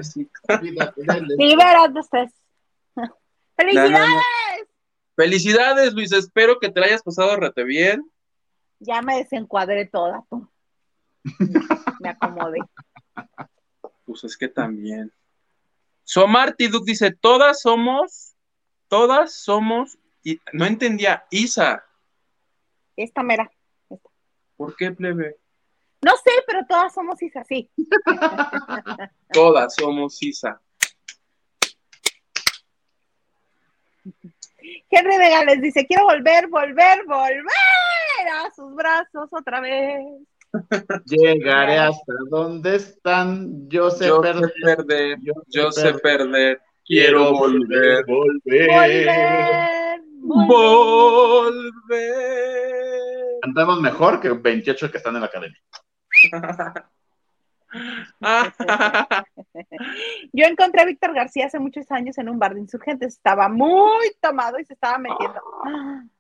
[3.55, 4.23] ¡Felicidades!
[5.15, 6.11] Felicidades, Luis.
[6.11, 8.11] Espero que te la hayas pasado rete bien.
[8.81, 10.25] Ya me desencuadré toda.
[12.01, 12.61] me acomodé.
[14.07, 15.13] Pues es que también.
[16.05, 18.33] Somarty Duke dice: Todas somos,
[18.89, 19.99] todas somos.
[20.23, 21.85] Y no entendía, Isa.
[22.97, 23.51] Esta mera.
[24.57, 25.37] ¿Por qué, plebe?
[26.03, 27.71] No sé, pero todas somos Isa, sí.
[29.33, 30.61] todas somos Isa.
[34.91, 37.45] Henry de Gales dice, quiero volver, volver, volver
[38.33, 40.05] a sus brazos otra vez.
[41.07, 46.61] Llegaré hasta donde están, yo sé perder, yo, sé, perder.
[46.85, 51.65] quiero volver, volver, volver.
[53.45, 55.61] Cantamos mejor que 28 que están en la academia.
[60.33, 63.17] Yo encontré a Víctor García hace muchos años en un bar de insurgentes.
[63.17, 65.43] Estaba muy tomado y se estaba metiendo.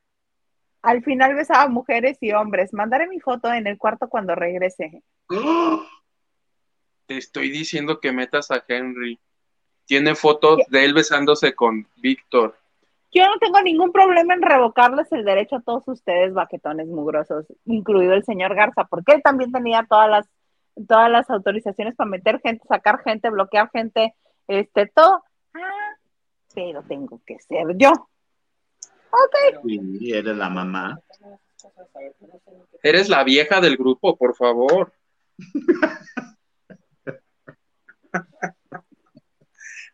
[0.82, 2.74] Al final besaba mujeres y hombres.
[2.74, 5.02] Mandaré mi foto en el cuarto cuando regrese.
[7.06, 9.18] Te estoy diciendo que metas a Henry.
[9.86, 12.58] Tiene fotos de él besándose con Víctor.
[13.14, 18.12] Yo no tengo ningún problema en revocarles el derecho a todos ustedes, baquetones mugrosos, incluido
[18.12, 20.28] el señor Garza, porque él también tenía todas las
[20.88, 24.14] todas las autorizaciones para meter gente, sacar gente, bloquear gente,
[24.48, 25.22] este, todo.
[25.54, 25.94] Ah,
[26.54, 27.90] pero tengo que ser yo.
[27.90, 29.36] Ok.
[29.64, 31.00] Sí, eres la mamá.
[32.82, 34.92] Eres la vieja del grupo, por favor.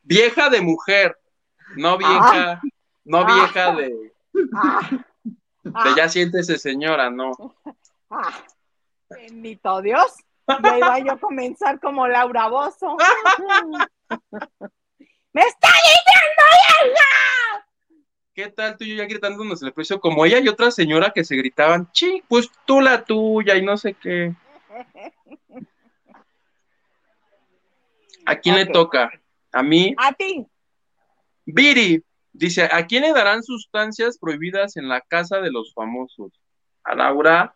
[0.03, 1.17] vieja de mujer,
[1.77, 2.61] no vieja, ah.
[3.11, 3.25] No ah.
[3.25, 4.13] vieja de,
[4.55, 4.89] ah.
[5.65, 7.33] de ya siéntese señora, no.
[9.09, 10.15] Bendito Dios.
[10.47, 12.97] Y ahí va yo a comenzar como Laura Bozo.
[15.33, 16.43] ¡Me está diciendo
[16.83, 17.65] ella!
[18.33, 20.01] ¿Qué tal tú y yo ya gritándonos el precio?
[20.01, 23.77] Como ella y otra señora que se gritaban, chi, pues tú la tuya y no
[23.77, 24.35] sé qué.
[28.25, 29.11] ¿A quién le toca?
[29.53, 29.95] ¿A mí?
[29.99, 30.47] A ti.
[31.45, 36.33] Viri dice, ¿a quién le darán sustancias prohibidas en la casa de los famosos?
[36.85, 37.55] ¿A Laura?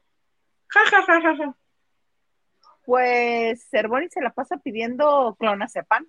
[0.68, 1.57] Ja, ja, ja, ja, ja
[2.85, 6.07] pues Cervoni se la pasa pidiendo clonazepam,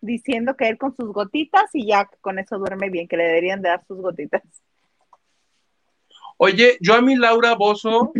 [0.00, 3.62] diciendo que él con sus gotitas y ya con eso duerme bien, que le deberían
[3.62, 4.42] de dar sus gotitas.
[6.36, 8.12] Oye, yo a mi Laura Bozo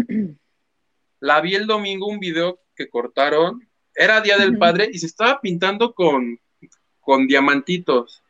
[1.21, 5.41] la vi el domingo un video que cortaron, era Día del Padre y se estaba
[5.41, 6.39] pintando con,
[7.01, 8.23] con diamantitos.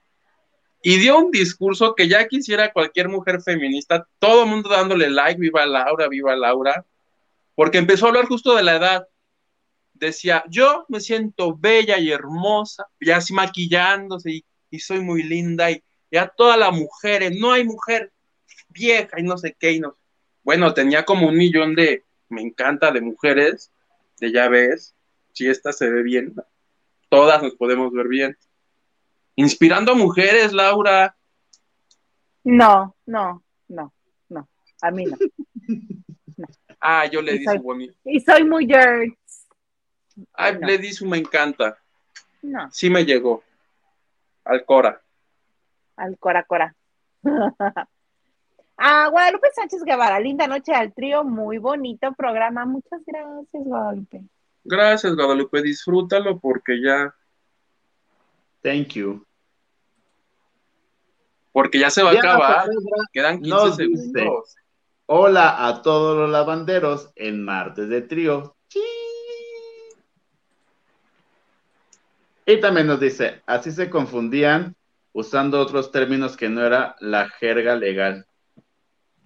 [0.82, 5.40] Y dio un discurso que ya quisiera cualquier mujer feminista, todo el mundo dándole like,
[5.40, 6.84] viva Laura, viva Laura
[7.54, 9.08] porque empezó a hablar justo de la edad.
[9.92, 15.82] Decía, yo me siento bella y hermosa, ya así maquillándose y, soy muy linda y
[16.10, 18.10] ya todas las mujeres, no hay mujer
[18.68, 19.72] vieja y no sé qué.
[19.72, 19.96] Y no.
[20.42, 23.70] Bueno, tenía como un millón de, me encanta, de mujeres,
[24.18, 24.94] de ya ves,
[25.32, 26.34] si esta se ve bien,
[27.08, 28.36] todas nos podemos ver bien.
[29.36, 31.16] Inspirando a mujeres, Laura.
[32.44, 33.92] No, no, no,
[34.28, 34.48] no,
[34.80, 35.16] a mí no.
[36.84, 37.94] Ah, yo le di su bonito.
[38.04, 39.46] Y soy muy nerds.
[40.32, 41.78] Ay, le di su me encanta.
[42.42, 42.68] No.
[42.72, 43.44] Sí me llegó.
[44.44, 45.00] Al Cora.
[45.96, 46.74] Al Cora Cora.
[48.76, 52.64] ah, Guadalupe Sánchez Guevara, linda noche al trío, muy bonito programa.
[52.64, 54.22] Muchas gracias, Guadalupe.
[54.64, 55.62] Gracias, Guadalupe.
[55.62, 57.14] Disfrútalo porque ya.
[58.62, 59.26] Thank you.
[61.52, 62.68] Porque ya se va a acabar.
[63.12, 64.56] Quedan 15 segundos.
[65.06, 68.56] Hola a todos los lavanderos en martes de trío.
[72.46, 74.74] Y también nos dice, así se confundían
[75.12, 78.26] usando otros términos que no era la jerga legal.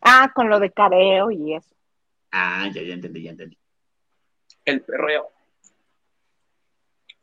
[0.00, 1.74] Ah, con lo de careo y eso.
[2.32, 3.58] Ah, ya, ya entendí, ya entendí.
[4.64, 5.30] El perreo.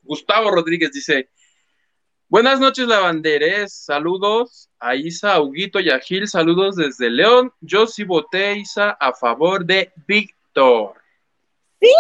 [0.02, 1.30] Gustavo Rodríguez dice,
[2.34, 3.76] Buenas noches, lavanderes.
[3.76, 6.28] Saludos a Isa, a Huguito y a Gil.
[6.28, 7.54] Saludos desde León.
[7.62, 10.96] Yo sí voté, Isa, a favor de Víctor.
[11.80, 11.94] Sí,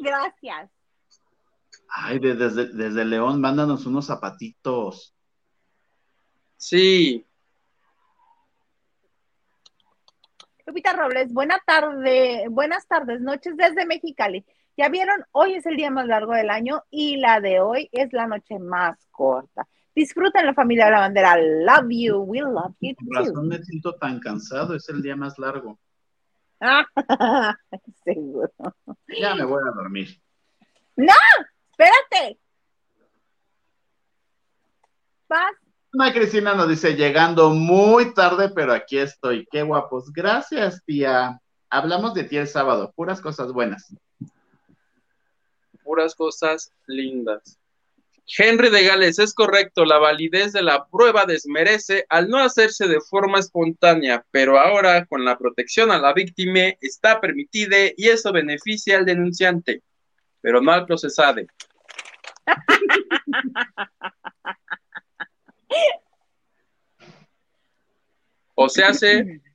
[0.00, 0.70] gracias.
[1.88, 5.12] Ay, desde, desde León, mándanos unos zapatitos.
[6.56, 7.26] Sí.
[10.66, 14.44] Lupita Robles, buena tarde, buenas tardes, noches desde Mexicali.
[14.78, 18.12] Ya vieron, hoy es el día más largo del año y la de hoy es
[18.12, 19.66] la noche más corta.
[19.92, 21.36] Disfruten la familia de la bandera.
[21.36, 22.94] Love you, we love you.
[22.94, 25.80] Por razón me siento tan cansado, es el día más largo.
[28.04, 28.52] seguro.
[29.20, 30.10] Ya me voy a dormir.
[30.94, 31.12] No,
[31.72, 32.38] espérate.
[35.28, 35.54] Vas.
[35.92, 39.44] Ana Cristina nos dice, llegando muy tarde, pero aquí estoy.
[39.50, 40.12] Qué guapos.
[40.12, 41.40] Gracias, tía.
[41.68, 43.92] Hablamos de ti el sábado, puras cosas buenas.
[45.88, 47.58] Puras cosas lindas.
[48.36, 53.00] Henry de Gales, es correcto, la validez de la prueba desmerece al no hacerse de
[53.00, 58.98] forma espontánea, pero ahora con la protección a la víctima está permitida y eso beneficia
[58.98, 59.82] al denunciante,
[60.42, 61.40] pero no al procesado.
[68.56, 69.40] o se hace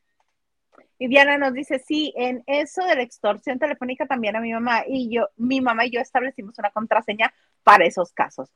[1.04, 4.84] y Diana nos dice, sí, en eso de la extorsión telefónica también a mi mamá
[4.88, 8.50] y yo, mi mamá y yo establecimos una contraseña para esos casos.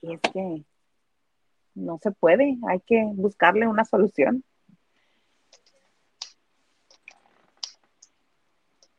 [0.00, 0.62] Y es que
[1.74, 4.44] no se puede, hay que buscarle una solución.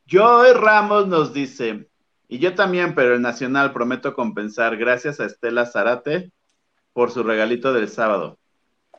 [0.06, 1.88] Joy Ramos nos dice,
[2.28, 6.34] y yo también, pero el Nacional prometo compensar, gracias a Estela Zarate
[6.92, 8.38] por su regalito del sábado.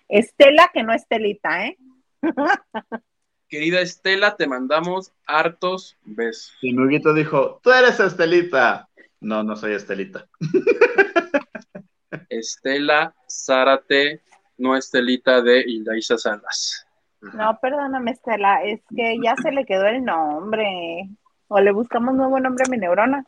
[0.09, 1.77] Estela, que no Estelita, ¿eh?
[3.53, 6.57] Querida Estela, te mandamos hartos besos.
[6.63, 8.89] Y mi dijo, tú eres Estelita.
[9.21, 10.27] No, no soy Estelita.
[12.31, 14.23] Estela Zárate,
[14.57, 16.87] no Estelita de Hildaisa Salas.
[17.21, 21.11] No, perdóname, Estela, es que ya se le quedó el nombre.
[21.49, 23.23] O le buscamos nuevo nombre a mi neurona.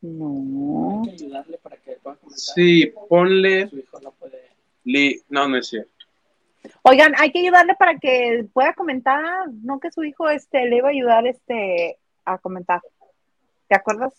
[0.00, 1.02] No.
[2.30, 3.70] Sí, ponle.
[5.28, 5.93] No, no es cierto.
[6.82, 10.88] Oigan, hay que ayudarle para que pueda comentar, no que su hijo este le iba
[10.88, 12.80] a ayudar este a comentar.
[13.68, 14.12] ¿Te acuerdas?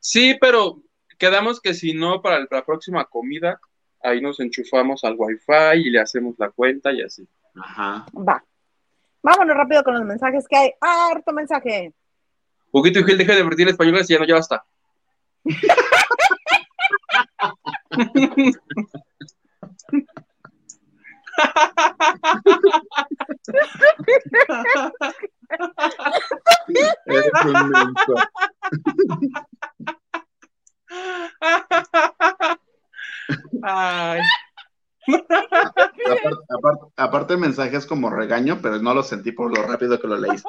[0.00, 0.82] Sí, pero
[1.18, 3.60] quedamos que si no para la próxima comida,
[4.02, 7.26] ahí nos enchufamos al wifi y le hacemos la cuenta y así.
[7.54, 8.06] Ajá.
[8.16, 8.44] Va.
[9.22, 10.72] Vámonos rápido con los mensajes que hay.
[10.80, 11.92] Harto mensaje.
[12.70, 14.64] Poquito y Gil, deje de vertir español y ya no, ya basta.
[33.62, 34.20] Ay.
[36.48, 40.48] Aparte, aparte, mensajes como regaño, pero no lo sentí por lo rápido que lo leíste.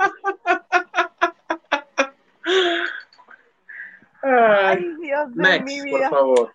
[4.22, 6.10] Ay, Dios de mi vida.
[6.10, 6.54] por favor.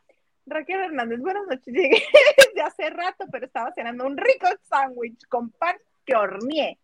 [0.50, 1.64] Raquel Hernández, buenas noches.
[1.66, 2.02] Llegué
[2.36, 6.78] desde hace rato, pero estaba cenando un rico sándwich con pan que horneé.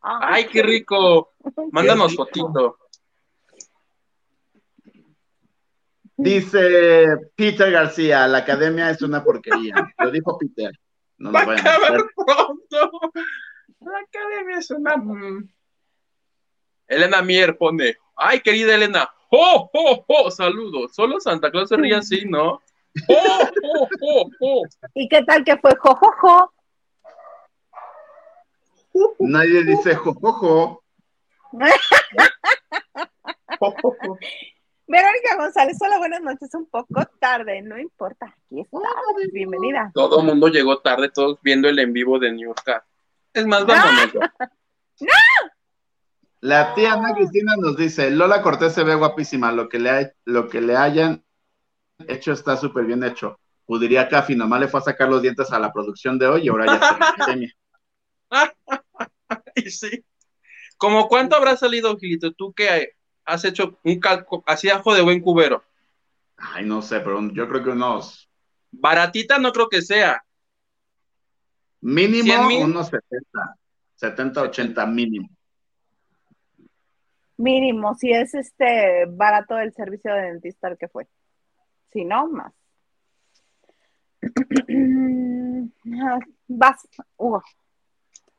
[0.00, 1.32] Ay, qué rico.
[1.70, 2.78] Mándanos fotito.
[6.16, 9.74] Dice Peter García, la academia es una porquería.
[9.98, 10.72] Lo dijo Peter.
[11.18, 11.78] No lo vayan a
[12.16, 13.12] pronto.
[13.80, 14.94] La academia es una.
[16.88, 17.96] Elena Mier pone.
[18.16, 19.08] Ay, querida Elena.
[19.30, 20.30] ¡Oh, oh, oh!
[20.30, 20.94] Saludos.
[20.94, 22.60] Solo Santa Claus se ríe así, ¿no?
[24.94, 26.52] ¿Y qué tal que fue jojojo?
[29.20, 30.82] Nadie dice jojojo.
[34.86, 38.78] Verónica González, hola, buenas noches, un poco tarde, no importa, aquí está,
[39.32, 39.90] bienvenida.
[39.94, 42.84] Todo el mundo llegó tarde, todos viendo el en vivo de New York.
[43.32, 43.64] Es más.
[43.66, 43.74] ¡No!
[46.40, 50.48] La tía Ana Cristina nos dice, Lola Cortés se ve guapísima, lo que le, lo
[50.48, 51.24] que le hayan
[52.08, 53.38] hecho está súper bien hecho.
[53.64, 56.48] Pudiría Cafi, nomás le fue a sacar los dientes a la producción de hoy y
[56.48, 57.56] ahora ya está en academia.
[59.56, 60.04] y sí.
[60.76, 62.32] ¿Cómo cuánto habrá salido, Gilito?
[62.32, 62.94] Tú que
[63.24, 65.62] has hecho un calco, así ajo de buen cubero.
[66.36, 68.28] Ay, no sé, pero yo creo que unos.
[68.72, 70.24] Baratita no creo que sea.
[71.80, 72.34] Mínimo
[72.64, 73.56] unos 70.
[73.94, 75.28] 70, 80 mínimo.
[77.36, 81.06] Mínimo, si es este barato el servicio de dentista el que fue
[81.92, 82.52] si no, más.
[86.48, 87.42] Vas, Hugo.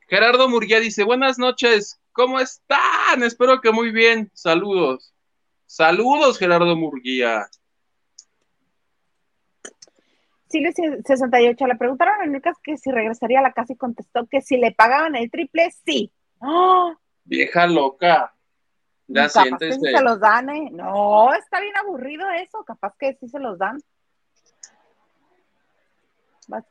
[0.08, 3.24] Gerardo Murguía dice, buenas noches, ¿cómo están?
[3.24, 5.14] Espero que muy bien, saludos.
[5.66, 7.48] Saludos, Gerardo Murguía.
[10.48, 10.72] Silvio
[11.04, 14.58] 68, le preguntaron a Lucas que si regresaría a la casa y contestó que si
[14.58, 16.12] le pagaban el triple, sí.
[16.40, 16.94] ¡Oh!
[17.24, 18.36] Vieja loca.
[19.14, 20.70] Ya capaz que se los dan, ¿eh?
[20.72, 23.80] No, está bien aburrido eso, capaz que sí se los dan.
[26.52, 26.64] Va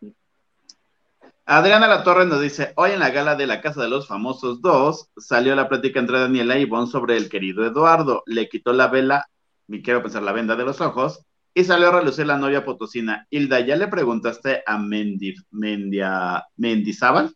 [1.45, 4.61] Adriana La Torre nos dice, hoy en la gala de la Casa de los Famosos
[4.61, 8.23] 2 salió la plática entre Daniela y Ivonne sobre el querido Eduardo.
[8.27, 9.27] Le quitó la vela
[9.69, 11.25] y quiero pensar la venda de los ojos,
[11.55, 13.27] y salió a relucir la novia potosina.
[13.31, 17.35] Hilda, ¿ya le preguntaste a Mendy, Mendia, Mendizábal?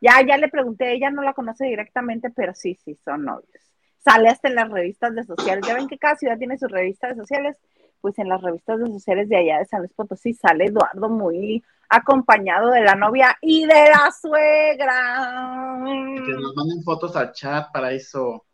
[0.00, 3.71] Ya, ya le pregunté, ella no la conoce directamente, pero sí, sí, son novios.
[4.04, 5.64] Sale hasta en las revistas de sociales.
[5.66, 7.56] Ya ven que cada ciudad tiene sus revistas de sociales.
[8.00, 11.62] Pues en las revistas de sociales de allá de San Luis Potosí sale Eduardo muy
[11.88, 15.78] acompañado de la novia y de la suegra.
[15.84, 18.44] Que nos manden fotos al chat para eso.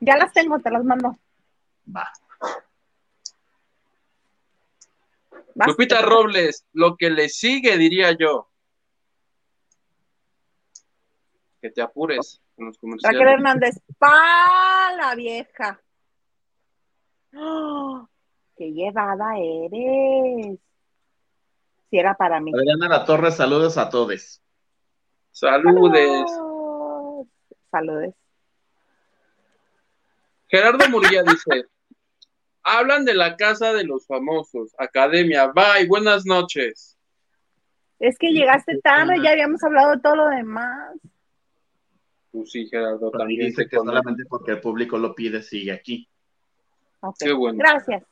[0.00, 1.16] Ya las tengo, te las mando.
[1.94, 2.12] Va.
[5.54, 8.50] Lupita Robles, lo que le sigue, diría yo.
[11.66, 13.18] Que te apures con los comerciales.
[13.18, 15.80] Raquel Hernández, pa la vieja.
[17.34, 18.08] ¡Oh!
[18.56, 20.60] ¡Qué llevada eres!
[21.90, 22.52] Si era para mí.
[22.54, 24.40] Adriana La Torre, saludos a todos.
[25.32, 26.30] Saludes.
[27.68, 28.14] Saludes.
[30.46, 31.66] Gerardo Murilla dice:
[32.62, 35.48] Hablan de la casa de los famosos, Academia.
[35.48, 36.96] Bye, buenas noches.
[37.98, 40.96] Es que llegaste tarde, ya habíamos hablado de todo lo demás.
[42.36, 43.46] Pues sí, Gerardo, también.
[43.46, 46.06] Dice que solamente porque el público lo pide, sigue aquí.
[47.18, 47.58] Qué bueno.
[47.58, 48.04] Gracias.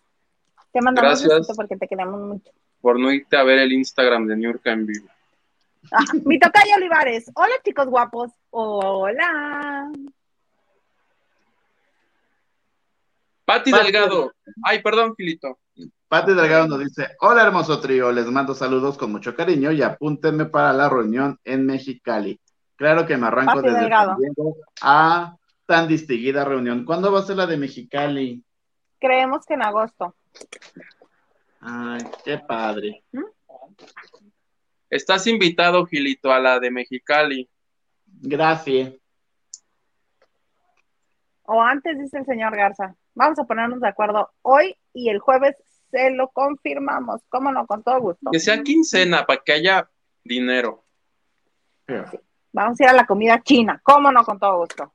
[0.72, 2.50] Te mandamos Gracias porque te queremos mucho.
[2.80, 5.08] Por no irte a ver el Instagram de New York en vivo.
[5.92, 7.30] Ah, mi tocayo Olivares.
[7.34, 8.30] Hola, chicos guapos.
[8.48, 9.92] Hola.
[13.44, 14.32] Pati Delgado.
[14.62, 15.58] Ay, perdón, Filito.
[16.08, 18.10] Pati Delgado nos dice: Hola, hermoso trío.
[18.10, 22.40] Les mando saludos con mucho cariño y apúntenme para la reunión en Mexicali.
[22.76, 24.16] Claro que me arranco desde Delgado.
[24.82, 26.84] a tan distinguida reunión.
[26.84, 28.44] ¿Cuándo va a ser la de Mexicali?
[28.98, 30.14] Creemos que en agosto.
[31.60, 33.02] Ay, qué padre.
[33.12, 33.24] ¿Mm?
[34.90, 37.48] Estás invitado, Gilito, a la de Mexicali.
[38.06, 38.92] Gracias.
[41.42, 42.94] O antes, dice el señor Garza.
[43.14, 45.56] Vamos a ponernos de acuerdo hoy y el jueves
[45.90, 47.22] se lo confirmamos.
[47.28, 47.66] ¿Cómo no?
[47.66, 48.30] Con todo gusto.
[48.30, 49.90] Que sea quincena para que haya
[50.24, 50.84] dinero.
[52.54, 53.80] Vamos a ir a la comida china.
[53.82, 54.24] ¿Cómo no?
[54.24, 54.94] Con todo gusto.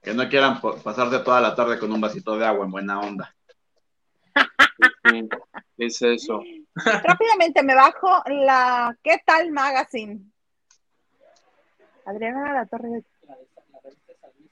[0.00, 3.00] Que no quieran pasar de toda la tarde con un vasito de agua en buena
[3.00, 3.34] onda.
[5.76, 6.40] es eso.
[7.04, 10.20] Rápidamente me bajo la ¿Qué tal Magazine?
[12.06, 13.02] Adriana La Torre.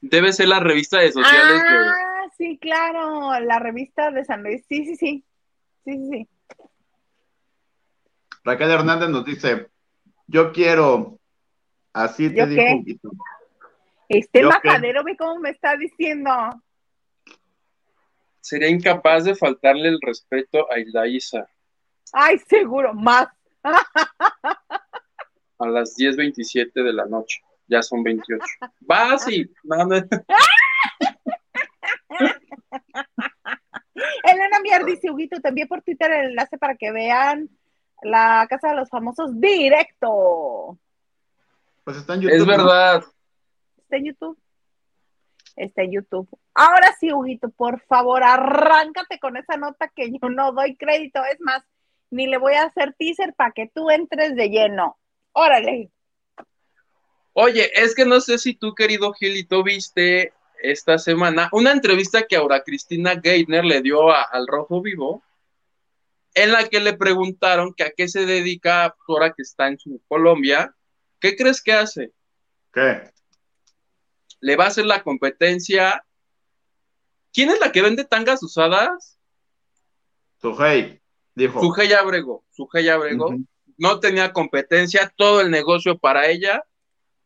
[0.01, 1.63] Debe ser la revista de sociales.
[1.65, 4.65] Ah, sí, claro, la revista de San Luis.
[4.69, 5.25] Sí, sí, sí.
[5.85, 6.29] Sí, sí, sí.
[8.43, 9.69] Raquel Hernández nos dice,
[10.27, 11.18] yo quiero,
[12.05, 13.11] así te dijo.
[14.09, 16.31] Este majadero, ve cómo me está diciendo.
[18.41, 21.47] Sería incapaz de faltarle el respeto a Isa.
[22.13, 23.29] Ay, seguro, más.
[25.59, 27.41] A las 10.27 de la noche.
[27.67, 28.43] Ya son 28.
[28.91, 29.53] Va, sí.
[34.23, 37.51] Elena Mier dice, Huguito, te envié por Twitter el enlace para que vean
[38.03, 40.79] la Casa de los Famosos directo.
[41.89, 42.37] Pues está en YouTube.
[42.37, 43.03] Es verdad.
[43.79, 44.39] Está en YouTube.
[45.57, 46.29] Está en YouTube.
[46.53, 51.19] Ahora sí, Huguito, por favor, arráncate con esa nota que yo no doy crédito.
[51.33, 51.63] Es más,
[52.11, 54.99] ni le voy a hacer teaser para que tú entres de lleno.
[55.33, 55.91] Órale.
[57.33, 62.37] Oye, es que no sé si tú, querido Gilito, viste esta semana una entrevista que
[62.37, 65.23] ahora Cristina Geithner le dio al Rojo Vivo,
[66.35, 70.03] en la que le preguntaron que a qué se dedica ahora que está en su
[70.07, 70.75] Colombia.
[71.21, 72.13] ¿Qué crees que hace?
[72.73, 73.11] ¿Qué?
[74.41, 76.05] Le va a hacer la competencia.
[77.33, 79.19] ¿Quién es la que vende tangas usadas?
[80.41, 81.01] Sujei,
[81.35, 81.61] dijo.
[81.61, 83.35] Sujei Abrego, Sujei Abrego.
[83.77, 86.65] No tenía competencia, todo el negocio para ella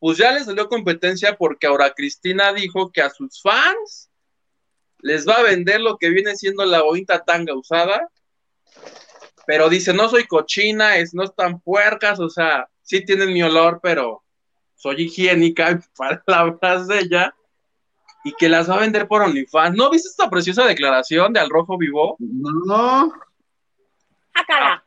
[0.02, 4.10] pues ya les salió competencia porque ahora Cristina dijo que a sus fans
[4.98, 8.08] les va a vender lo que viene siendo la bonita tanga usada,
[9.46, 13.80] pero dice, no soy cochina, es, no están puercas, o sea, sí tienen mi olor,
[13.82, 14.22] pero
[14.74, 15.80] soy higiénica,
[16.26, 17.34] palabras de ella,
[18.24, 19.76] y que las va a vender por OnlyFans.
[19.76, 22.16] ¿No viste esta preciosa declaración de Al Rojo Vivo?
[22.18, 23.12] No.
[24.34, 24.82] Ah,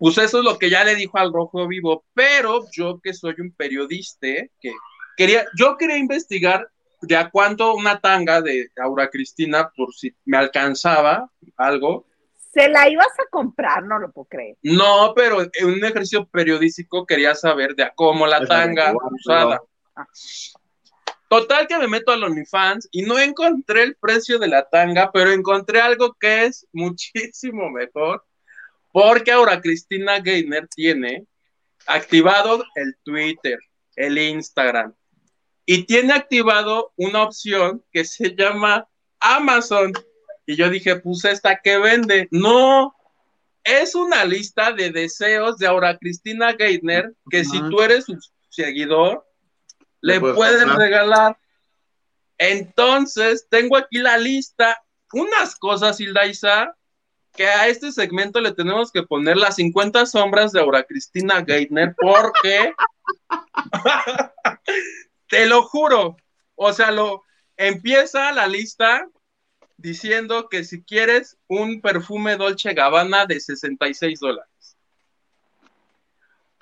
[0.00, 3.34] pues eso es lo que ya le dijo al Rojo Vivo, pero yo que soy
[3.38, 4.28] un periodista,
[4.58, 4.72] que
[5.14, 6.70] quería, yo quería investigar
[7.02, 12.06] de a cuánto una tanga de Aura Cristina, por si me alcanzaba algo.
[12.52, 14.56] Se la ibas a comprar, no lo puedo creer.
[14.62, 19.60] No, pero en un ejercicio periodístico quería saber de a cómo la tanga usada.
[21.28, 25.30] Total que me meto al OnlyFans y no encontré el precio de la tanga, pero
[25.30, 28.24] encontré algo que es muchísimo mejor
[28.92, 31.26] porque ahora Cristina Gainer tiene
[31.86, 33.58] activado el Twitter,
[33.94, 34.92] el Instagram
[35.64, 38.88] y tiene activado una opción que se llama
[39.20, 39.92] Amazon.
[40.50, 42.26] Y yo dije, pues esta que vende.
[42.32, 42.92] No,
[43.62, 48.18] es una lista de deseos de Aura Cristina Geithner que si tú eres su
[48.48, 49.24] seguidor,
[50.00, 51.38] le puedes regalar.
[52.36, 54.82] Entonces, tengo aquí la lista,
[55.12, 56.22] unas cosas, Hilda
[57.36, 61.94] que a este segmento le tenemos que poner las 50 sombras de Aura Cristina Geithner,
[61.96, 62.74] porque
[65.28, 66.16] te lo juro,
[66.56, 67.22] o sea, lo
[67.56, 69.06] empieza la lista
[69.80, 74.76] diciendo que si quieres un perfume Dolce Gabbana de 66 dólares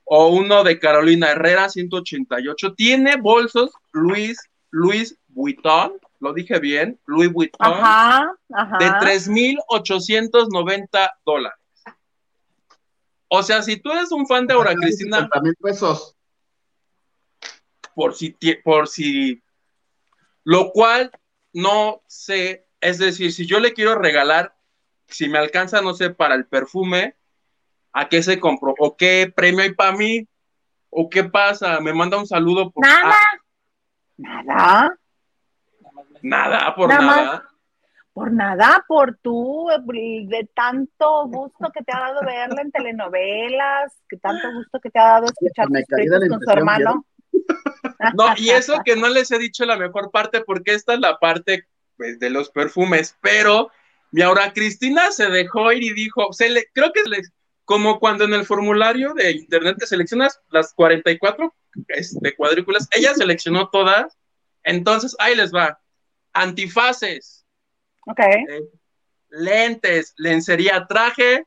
[0.04, 4.38] o uno de Carolina Herrera 188, tiene bolsos Luis
[4.70, 8.78] Luis Vuitton, lo dije bien, Louis Vuitton, ajá, ajá.
[8.78, 11.58] de 3.890 dólares.
[13.28, 15.28] O sea, si tú eres un fan de Aura Cristina.
[15.42, 16.16] mil pesos.
[17.94, 18.34] Por si,
[18.64, 19.42] por si.
[20.44, 21.10] Lo cual
[21.52, 22.66] no sé.
[22.80, 24.54] Es decir, si yo le quiero regalar,
[25.06, 27.16] si me alcanza, no sé, para el perfume,
[27.92, 28.74] ¿a qué se compró?
[28.78, 30.28] ¿O qué premio hay para mí?
[30.90, 31.80] ¿O qué pasa?
[31.80, 32.70] ¿Me manda un saludo?
[32.70, 32.84] Por...
[32.84, 33.16] Nada.
[34.16, 34.98] Nada.
[36.22, 37.44] Nada, por nada.
[38.12, 44.16] por nada, por tú, de tanto gusto que te ha dado verla en telenovelas, que
[44.16, 45.68] tanto gusto que te ha dado escuchar
[46.28, 47.06] con su hermano.
[48.14, 51.18] No, y eso que no les he dicho la mejor parte, porque esta es la
[51.18, 51.66] parte
[51.98, 53.70] pues, de los perfumes, pero
[54.10, 57.20] mi ahora Cristina se dejó ir y dijo, se le, creo que le,
[57.66, 61.54] como cuando en el formulario de internet te seleccionas las 44
[61.88, 64.16] este, cuadrículas, ella seleccionó todas,
[64.62, 65.78] entonces ahí les va
[66.32, 67.44] antifaces,
[68.06, 68.44] okay.
[68.48, 68.70] Eh,
[69.28, 71.44] lentes, lencería, traje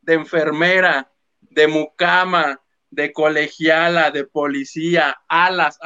[0.00, 2.60] de enfermera, de mucama,
[2.90, 5.78] de colegiala, de policía, alas.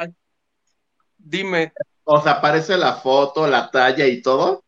[1.17, 1.73] dime.
[2.05, 4.63] O sea, aparece la foto, la talla y todo.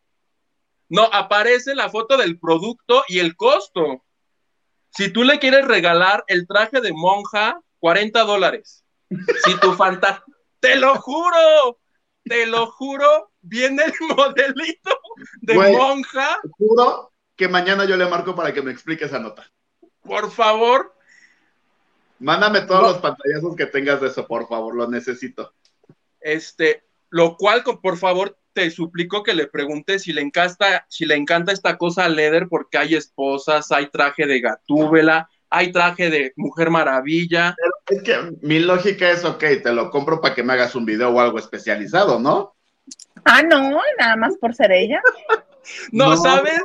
[0.90, 4.04] No, aparece la foto del producto y el costo.
[4.92, 8.84] Si tú le quieres regalar el traje de monja, 40 dólares.
[9.44, 10.24] Si tu fantasma,
[10.60, 11.80] te lo juro,
[12.24, 14.98] te lo juro, viene el modelito
[15.42, 16.40] de monja.
[16.42, 19.52] Te juro que mañana yo le marco para que me explique esa nota.
[20.02, 20.96] Por favor.
[22.20, 25.54] Mándame todos los pantallazos que tengas de eso, por favor, lo necesito.
[26.22, 26.86] Este,
[27.16, 31.54] lo cual, por favor, te suplico que le preguntes si le encanta, si le encanta
[31.54, 37.56] esta cosa leather, porque hay esposas, hay traje de gatúbela, hay traje de Mujer Maravilla.
[37.88, 41.12] es que mi lógica es, ok, te lo compro para que me hagas un video
[41.12, 42.54] o algo especializado, ¿no?
[43.24, 45.00] Ah, no, nada más por ser ella.
[45.94, 46.60] no, ¿sabes?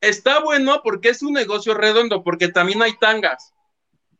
[0.00, 3.52] Está bueno porque es un negocio redondo, porque también hay tangas.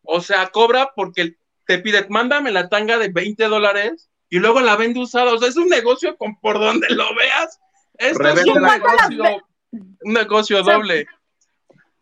[0.05, 1.35] O sea, cobra porque
[1.67, 5.35] te pide, mándame la tanga de 20 dólares y luego la vende usada.
[5.35, 7.61] O sea, es un negocio con por donde lo veas.
[7.99, 11.07] Esto es un negocio, un negocio doble.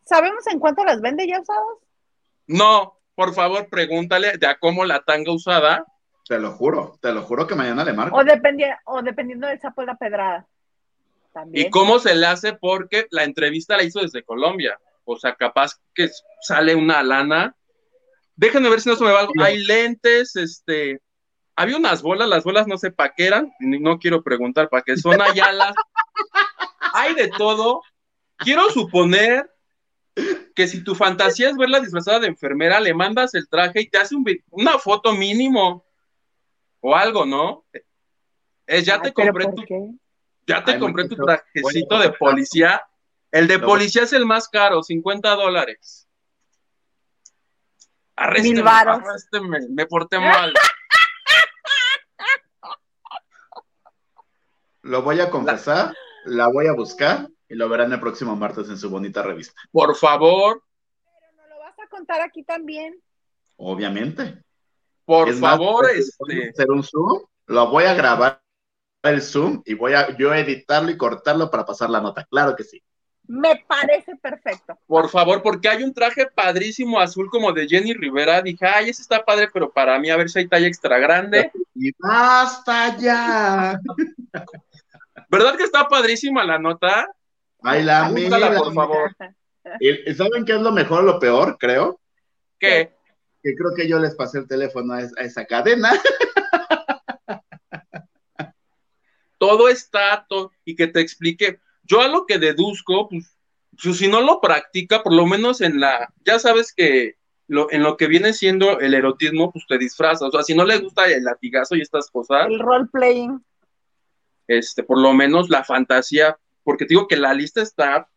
[0.04, 1.64] ¿Sabemos en cuánto las vende ya usadas?
[2.46, 5.84] No, por favor, pregúntale de a cómo la tanga usada.
[6.24, 8.16] Te lo juro, te lo juro que mañana le marco.
[8.16, 10.46] O, o dependiendo del sapo de la pedrada.
[11.32, 11.66] También.
[11.66, 12.52] ¿Y cómo se le hace?
[12.52, 14.78] Porque la entrevista la hizo desde Colombia.
[15.04, 16.08] O sea, capaz que
[16.42, 17.56] sale una lana.
[18.36, 19.32] Déjenme ver si no se me va algo.
[19.42, 21.00] Hay lentes, este.
[21.60, 24.96] Había unas bolas, las bolas no sé para qué eran, no quiero preguntar para qué
[24.96, 25.74] son, hay alas,
[26.94, 27.82] hay de todo.
[28.38, 29.52] Quiero suponer
[30.54, 33.98] que si tu fantasía es verla disfrazada de enfermera, le mandas el traje y te
[33.98, 34.14] hace
[34.48, 35.84] una foto mínimo
[36.80, 37.66] o algo, ¿no?
[38.66, 39.98] Es ya te compré tu
[40.46, 42.82] ya te compré tu trajecito de policía.
[43.30, 46.08] El de policía es el más caro, 50 dólares.
[48.16, 50.54] Arrésteme, arrésteme, me porté mal.
[54.82, 55.94] Lo voy a confesar,
[56.24, 59.60] la voy a buscar y lo verán el próximo martes en su bonita revista.
[59.70, 60.62] Por favor.
[61.02, 63.00] Pero no lo vas a contar aquí también.
[63.56, 64.42] Obviamente.
[65.04, 66.50] Por favor, este.
[66.50, 68.42] Hacer un Zoom, lo voy a grabar
[69.02, 72.24] el Zoom y voy a yo editarlo y cortarlo para pasar la nota.
[72.30, 72.82] Claro que sí.
[73.26, 74.76] Me parece perfecto.
[74.86, 78.42] Por favor, porque hay un traje padrísimo azul como de Jenny Rivera.
[78.42, 81.50] Dije, ay, ese está padre, pero para mí a ver si hay talla extra grande.
[81.74, 83.78] Y basta ya.
[85.30, 87.06] ¿Verdad que está padrísima la nota?
[87.62, 89.16] Ay, la mía, por favor.
[89.78, 92.00] ¿Y saben qué es lo mejor o lo peor, creo?
[92.58, 92.92] ¿Qué?
[93.42, 95.92] Que creo que yo les pasé el teléfono a, esa cadena.
[99.38, 101.60] Todo está, todo, y que te explique.
[101.82, 103.38] Yo a lo que deduzco, pues,
[103.82, 107.14] pues, si no lo practica, por lo menos en la, ya sabes que
[107.46, 110.28] lo, en lo que viene siendo el erotismo, pues te disfrazas.
[110.28, 112.48] O sea, si no le gusta el latigazo y estas cosas.
[112.48, 113.42] El role playing
[114.50, 118.08] este, por lo menos la fantasía, porque digo que la lista está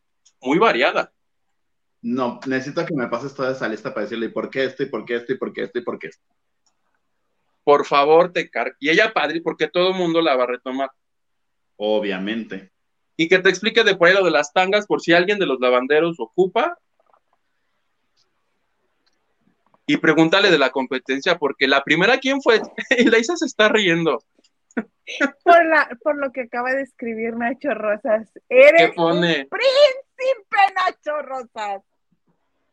[0.41, 1.13] muy variada.
[2.01, 5.05] No, necesito que me pases toda esa lista para decirle por qué esto y por
[5.05, 6.25] qué esto y por qué esto y por qué esto.
[7.63, 10.89] Por favor, te car Y ella, padre, porque todo el mundo la va a retomar.
[11.77, 12.71] Obviamente.
[13.15, 15.45] Y que te explique de por ahí lo de las tangas, por si alguien de
[15.45, 16.79] los lavanderos ocupa.
[19.85, 22.59] Y pregúntale de la competencia, porque la primera, ¿quién fue?
[22.97, 24.23] Y Laisa se está riendo.
[25.43, 28.31] Por, la, por lo que acaba de escribir Nacho Rosas.
[28.47, 29.49] Eres ¿Qué pone?
[29.49, 31.81] príncipe Nacho Rosas.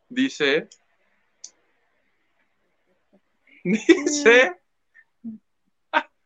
[0.08, 0.68] Dice.
[3.64, 4.56] Dice.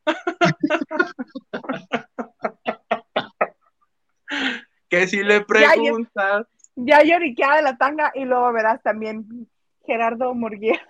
[4.89, 6.47] que si le preguntas.
[6.77, 9.49] Ya, ya lloriqueada de la tanga y luego verás también
[9.87, 10.81] Gerardo Murguía.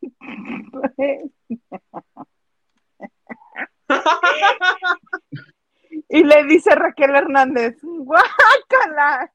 [6.08, 9.30] y le dice Raquel Hernández, guácala.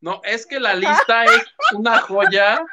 [0.00, 2.64] No, es que la lista es una joya.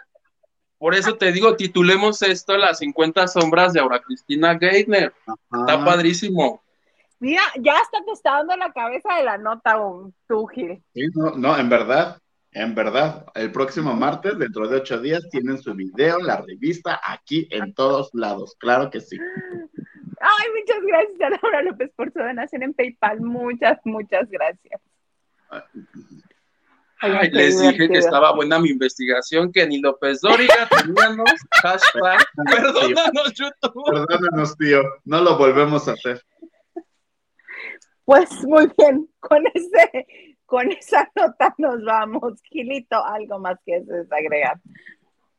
[0.78, 5.14] Por eso te digo, titulemos esto Las 50 sombras de Aura Cristina Geithner.
[5.52, 6.62] Está padrísimo.
[7.20, 9.78] Mira, ya hasta te está dando la cabeza de la nota,
[10.28, 10.84] tú, Gil.
[11.14, 12.21] no, no, en verdad,
[12.54, 17.48] en verdad, el próximo martes, dentro de ocho días, tienen su video, la revista, aquí
[17.50, 18.56] en todos lados.
[18.60, 19.18] Claro que sí.
[20.20, 23.22] Ay, muchas gracias a Laura López por su donación en PayPal.
[23.22, 24.82] Muchas, muchas gracias.
[27.00, 31.32] Ay, les dije que estaba buena mi investigación, que ni López Dóriga teníamos
[31.64, 32.20] hashtag.
[32.46, 34.08] Perdónanos, YouTube.
[34.08, 34.82] Perdónanos, tío.
[35.06, 36.22] No lo volvemos a hacer.
[38.06, 42.42] Pues muy bien, con ese con esa nota nos vamos.
[42.44, 44.60] Gilito, algo más que desagregar.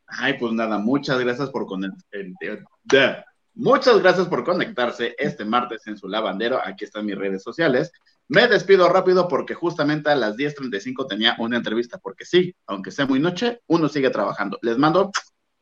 [0.07, 3.27] Ay, pues nada, muchas gracias por conectarse.
[3.55, 6.59] Muchas gracias por conectarse este martes en su lavandero.
[6.65, 7.93] Aquí están mis redes sociales.
[8.29, 13.05] Me despido rápido porque justamente a las 10.35 tenía una entrevista, porque sí, aunque sea
[13.05, 14.59] muy noche, uno sigue trabajando.
[14.63, 15.11] Les mando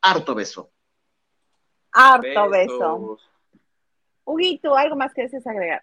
[0.01, 0.71] harto beso.
[1.91, 3.19] Harto beso.
[4.25, 5.83] Huguito, algo más que desees agregar.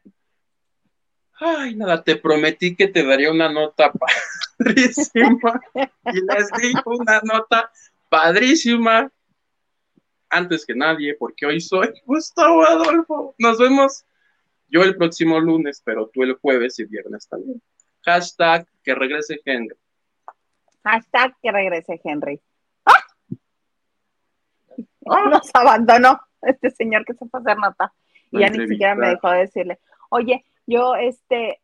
[1.39, 3.91] Ay, nada, te prometí que te daría una nota
[4.57, 7.71] padrísima y les di una nota
[8.09, 9.11] padrísima
[10.29, 13.35] antes que nadie, porque hoy soy Gustavo Adolfo.
[13.37, 14.03] Nos vemos
[14.69, 17.61] yo el próximo lunes, pero tú el jueves y viernes también.
[18.03, 19.75] Hashtag que regrese Henry.
[20.83, 22.41] Hashtag que regrese Henry.
[22.85, 23.03] ¡Ah!
[25.09, 25.29] ¡Ah!
[25.29, 27.93] Nos abandonó este señor que se fue a hacer nota.
[28.31, 31.61] Y ya ni siquiera me dejó decirle, oye, yo, este,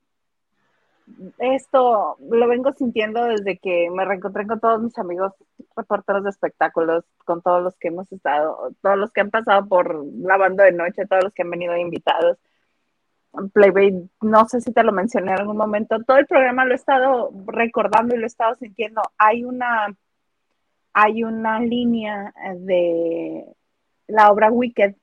[1.40, 5.34] esto lo vengo sintiendo desde que me reencontré con todos mis amigos
[5.76, 10.06] reporteros de espectáculos, con todos los que hemos estado, todos los que han pasado por
[10.18, 12.38] la banda de noche, todos los que han venido invitados.
[13.54, 16.76] Playbay, no sé si te lo mencioné en algún momento, todo el programa lo he
[16.76, 19.02] estado recordando y lo he estado sintiendo.
[19.18, 19.88] Hay una,
[20.94, 23.46] hay una línea de
[24.08, 24.96] la obra Wicked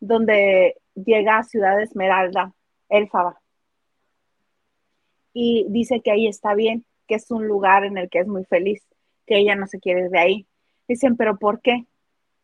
[0.00, 2.52] donde llega a Ciudad Esmeralda
[2.92, 3.40] Elfaba.
[5.32, 8.44] Y dice que ahí está bien, que es un lugar en el que es muy
[8.44, 8.86] feliz,
[9.26, 10.46] que ella no se quiere ir de ahí.
[10.86, 11.86] Dicen, ¿pero por qué?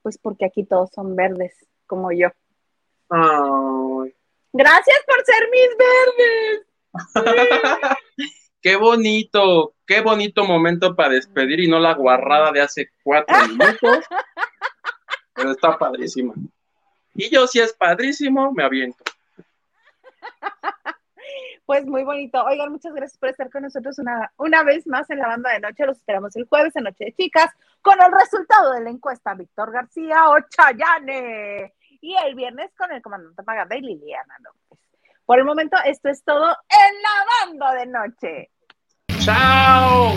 [0.02, 1.54] Pues porque aquí todos son verdes,
[1.86, 2.28] como yo.
[4.52, 6.66] Gracias por ser mis verdes.
[8.62, 14.04] qué bonito, qué bonito momento para despedir y no la guarrada de hace cuatro minutos.
[15.34, 16.32] Pero está padrísima.
[17.14, 19.04] Y yo, si es padrísimo, me aviento.
[21.66, 22.42] Pues muy bonito.
[22.44, 25.60] Oigan, muchas gracias por estar con nosotros una, una vez más en la banda de
[25.60, 25.84] noche.
[25.84, 27.50] Los esperamos el jueves en Noche de Chicas
[27.82, 31.74] con el resultado de la encuesta Víctor García o Chayane.
[32.00, 34.78] Y el viernes con el comandante Maganda y Liliana López.
[35.26, 38.50] Por el momento, esto es todo en la banda de noche.
[39.18, 40.14] ¡Chao!